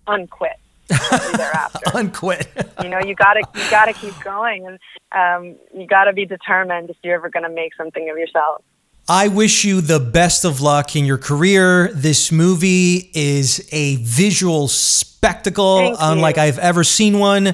unquit. 0.07 0.57
Thereafter 0.87 1.79
Unquit. 1.93 2.47
you 2.81 2.89
know 2.89 2.99
you 2.99 3.15
gotta 3.15 3.41
you 3.55 3.69
gotta 3.69 3.93
keep 3.93 4.17
going 4.21 4.67
and 4.67 4.79
um, 5.11 5.55
you 5.73 5.87
gotta 5.87 6.13
be 6.13 6.25
determined 6.25 6.89
if 6.89 6.97
you're 7.03 7.15
ever 7.15 7.29
gonna 7.29 7.49
make 7.49 7.75
something 7.75 8.09
of 8.09 8.17
yourself 8.17 8.63
I 9.13 9.27
wish 9.27 9.65
you 9.65 9.81
the 9.81 9.99
best 9.99 10.45
of 10.45 10.61
luck 10.61 10.95
in 10.95 11.03
your 11.03 11.17
career. 11.17 11.91
This 11.93 12.31
movie 12.31 13.11
is 13.13 13.67
a 13.73 13.97
visual 13.97 14.69
spectacle 14.69 15.79
Thank 15.79 15.99
you. 15.99 16.05
unlike 16.07 16.37
I've 16.37 16.57
ever 16.57 16.85
seen 16.85 17.19
one. 17.19 17.53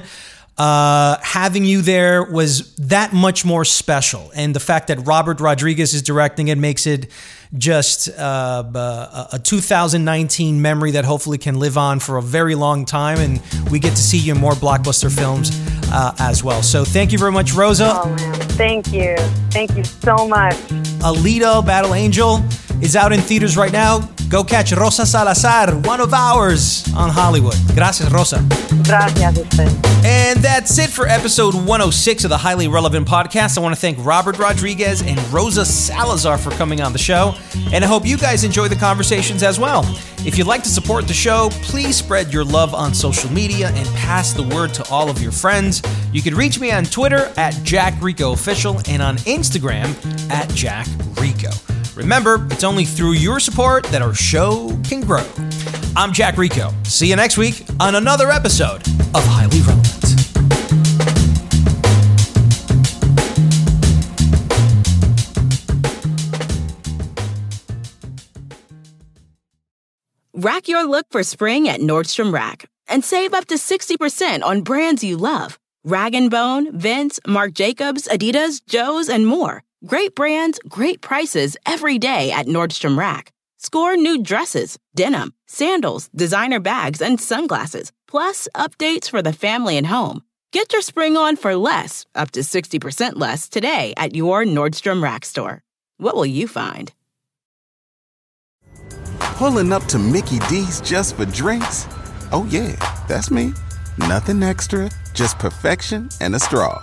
Uh, 0.56 1.18
having 1.20 1.64
you 1.64 1.82
there 1.82 2.22
was 2.22 2.76
that 2.76 3.12
much 3.12 3.44
more 3.44 3.64
special. 3.64 4.30
And 4.36 4.54
the 4.54 4.60
fact 4.60 4.86
that 4.86 5.04
Robert 5.04 5.40
Rodriguez 5.40 5.94
is 5.94 6.02
directing 6.02 6.46
it 6.46 6.58
makes 6.58 6.86
it 6.86 7.10
just 7.56 8.08
uh, 8.08 8.62
a 8.72 9.28
a 9.32 9.38
2019 9.40 10.62
memory 10.62 10.92
that 10.92 11.04
hopefully 11.04 11.38
can 11.38 11.58
live 11.58 11.76
on 11.76 11.98
for 11.98 12.18
a 12.18 12.22
very 12.22 12.54
long 12.54 12.84
time. 12.84 13.18
And 13.18 13.42
we 13.68 13.80
get 13.80 13.90
to 13.90 14.02
see 14.02 14.18
you 14.18 14.34
in 14.34 14.38
more 14.38 14.52
blockbuster 14.52 15.12
films. 15.12 15.50
uh, 15.90 16.14
as 16.18 16.44
well. 16.44 16.62
So 16.62 16.84
thank 16.84 17.12
you 17.12 17.18
very 17.18 17.32
much, 17.32 17.52
Rosa. 17.52 18.00
Oh 18.04 18.14
man, 18.14 18.34
thank 18.50 18.92
you, 18.92 19.16
thank 19.50 19.76
you 19.76 19.84
so 19.84 20.28
much. 20.28 20.56
Alita 21.00 21.64
Battle 21.64 21.94
Angel 21.94 22.42
is 22.82 22.96
out 22.96 23.12
in 23.12 23.20
theaters 23.20 23.56
right 23.56 23.72
now. 23.72 24.08
Go 24.28 24.44
catch 24.44 24.72
Rosa 24.72 25.06
Salazar, 25.06 25.74
one 25.76 26.02
of 26.02 26.12
ours, 26.12 26.84
on 26.94 27.08
Hollywood. 27.08 27.56
Gracias, 27.74 28.10
Rosa. 28.12 28.44
Gracias, 28.84 29.38
usted. 29.38 29.68
And 30.04 30.38
that's 30.40 30.78
it 30.78 30.90
for 30.90 31.06
episode 31.06 31.54
106 31.54 32.24
of 32.24 32.30
the 32.30 32.36
Highly 32.36 32.68
Relevant 32.68 33.08
Podcast. 33.08 33.56
I 33.56 33.62
want 33.62 33.74
to 33.74 33.80
thank 33.80 33.96
Robert 34.04 34.38
Rodriguez 34.38 35.00
and 35.00 35.18
Rosa 35.32 35.64
Salazar 35.64 36.36
for 36.36 36.50
coming 36.50 36.82
on 36.82 36.92
the 36.92 36.98
show. 36.98 37.34
And 37.72 37.82
I 37.82 37.86
hope 37.88 38.04
you 38.04 38.18
guys 38.18 38.44
enjoy 38.44 38.68
the 38.68 38.76
conversations 38.76 39.42
as 39.42 39.58
well. 39.58 39.82
If 40.26 40.36
you'd 40.36 40.46
like 40.46 40.62
to 40.64 40.68
support 40.68 41.08
the 41.08 41.14
show, 41.14 41.48
please 41.62 41.96
spread 41.96 42.30
your 42.30 42.44
love 42.44 42.74
on 42.74 42.92
social 42.92 43.32
media 43.32 43.68
and 43.68 43.88
pass 43.96 44.34
the 44.34 44.42
word 44.42 44.74
to 44.74 44.86
all 44.90 45.08
of 45.08 45.22
your 45.22 45.32
friends. 45.32 45.80
You 46.12 46.20
can 46.20 46.34
reach 46.34 46.60
me 46.60 46.70
on 46.70 46.84
Twitter 46.84 47.32
at 47.38 47.58
Jack 47.62 47.94
Rico 48.02 48.32
Official 48.32 48.82
and 48.88 49.00
on 49.00 49.16
Instagram 49.18 49.88
at 50.30 50.50
Jack 50.50 50.86
Rico. 51.18 51.50
Remember, 51.98 52.46
it's 52.52 52.62
only 52.62 52.84
through 52.84 53.14
your 53.14 53.40
support 53.40 53.82
that 53.86 54.02
our 54.02 54.14
show 54.14 54.68
can 54.84 55.00
grow. 55.00 55.26
I'm 55.96 56.12
Jack 56.12 56.38
Rico. 56.38 56.72
See 56.84 57.08
you 57.08 57.16
next 57.16 57.36
week 57.36 57.64
on 57.80 57.96
another 57.96 58.30
episode 58.30 58.86
of 59.16 59.24
Highly 59.26 59.60
Relevant. 59.62 60.04
Rack 70.34 70.68
your 70.68 70.84
look 70.84 71.06
for 71.10 71.24
spring 71.24 71.68
at 71.68 71.80
Nordstrom 71.80 72.32
Rack 72.32 72.66
and 72.86 73.04
save 73.04 73.34
up 73.34 73.46
to 73.46 73.56
60% 73.56 74.44
on 74.44 74.62
brands 74.62 75.02
you 75.02 75.16
love. 75.16 75.58
Rag 75.82 76.14
& 76.28 76.30
Bone, 76.30 76.78
Vince, 76.78 77.18
Marc 77.26 77.54
Jacobs, 77.54 78.06
Adidas, 78.06 78.64
Joe's, 78.64 79.08
and 79.08 79.26
more. 79.26 79.64
Great 79.86 80.16
brands, 80.16 80.58
great 80.68 81.00
prices 81.00 81.56
every 81.64 82.00
day 82.00 82.32
at 82.32 82.46
Nordstrom 82.46 82.98
Rack. 82.98 83.30
Score 83.58 83.96
new 83.96 84.20
dresses, 84.20 84.76
denim, 84.96 85.32
sandals, 85.46 86.08
designer 86.08 86.58
bags, 86.58 87.00
and 87.00 87.20
sunglasses, 87.20 87.92
plus 88.08 88.48
updates 88.56 89.08
for 89.08 89.22
the 89.22 89.32
family 89.32 89.76
and 89.76 89.86
home. 89.86 90.22
Get 90.50 90.72
your 90.72 90.82
spring 90.82 91.16
on 91.16 91.36
for 91.36 91.54
less, 91.54 92.04
up 92.16 92.32
to 92.32 92.40
60% 92.40 93.20
less, 93.20 93.48
today 93.48 93.94
at 93.96 94.16
your 94.16 94.44
Nordstrom 94.44 95.00
Rack 95.00 95.24
store. 95.24 95.62
What 95.98 96.16
will 96.16 96.26
you 96.26 96.48
find? 96.48 96.92
Pulling 99.20 99.72
up 99.72 99.84
to 99.84 99.98
Mickey 100.00 100.40
D's 100.48 100.80
just 100.80 101.14
for 101.14 101.24
drinks? 101.26 101.86
Oh, 102.32 102.48
yeah, 102.50 102.74
that's 103.06 103.30
me. 103.30 103.52
Nothing 103.96 104.42
extra, 104.42 104.90
just 105.14 105.38
perfection 105.38 106.08
and 106.20 106.34
a 106.34 106.40
straw. 106.40 106.82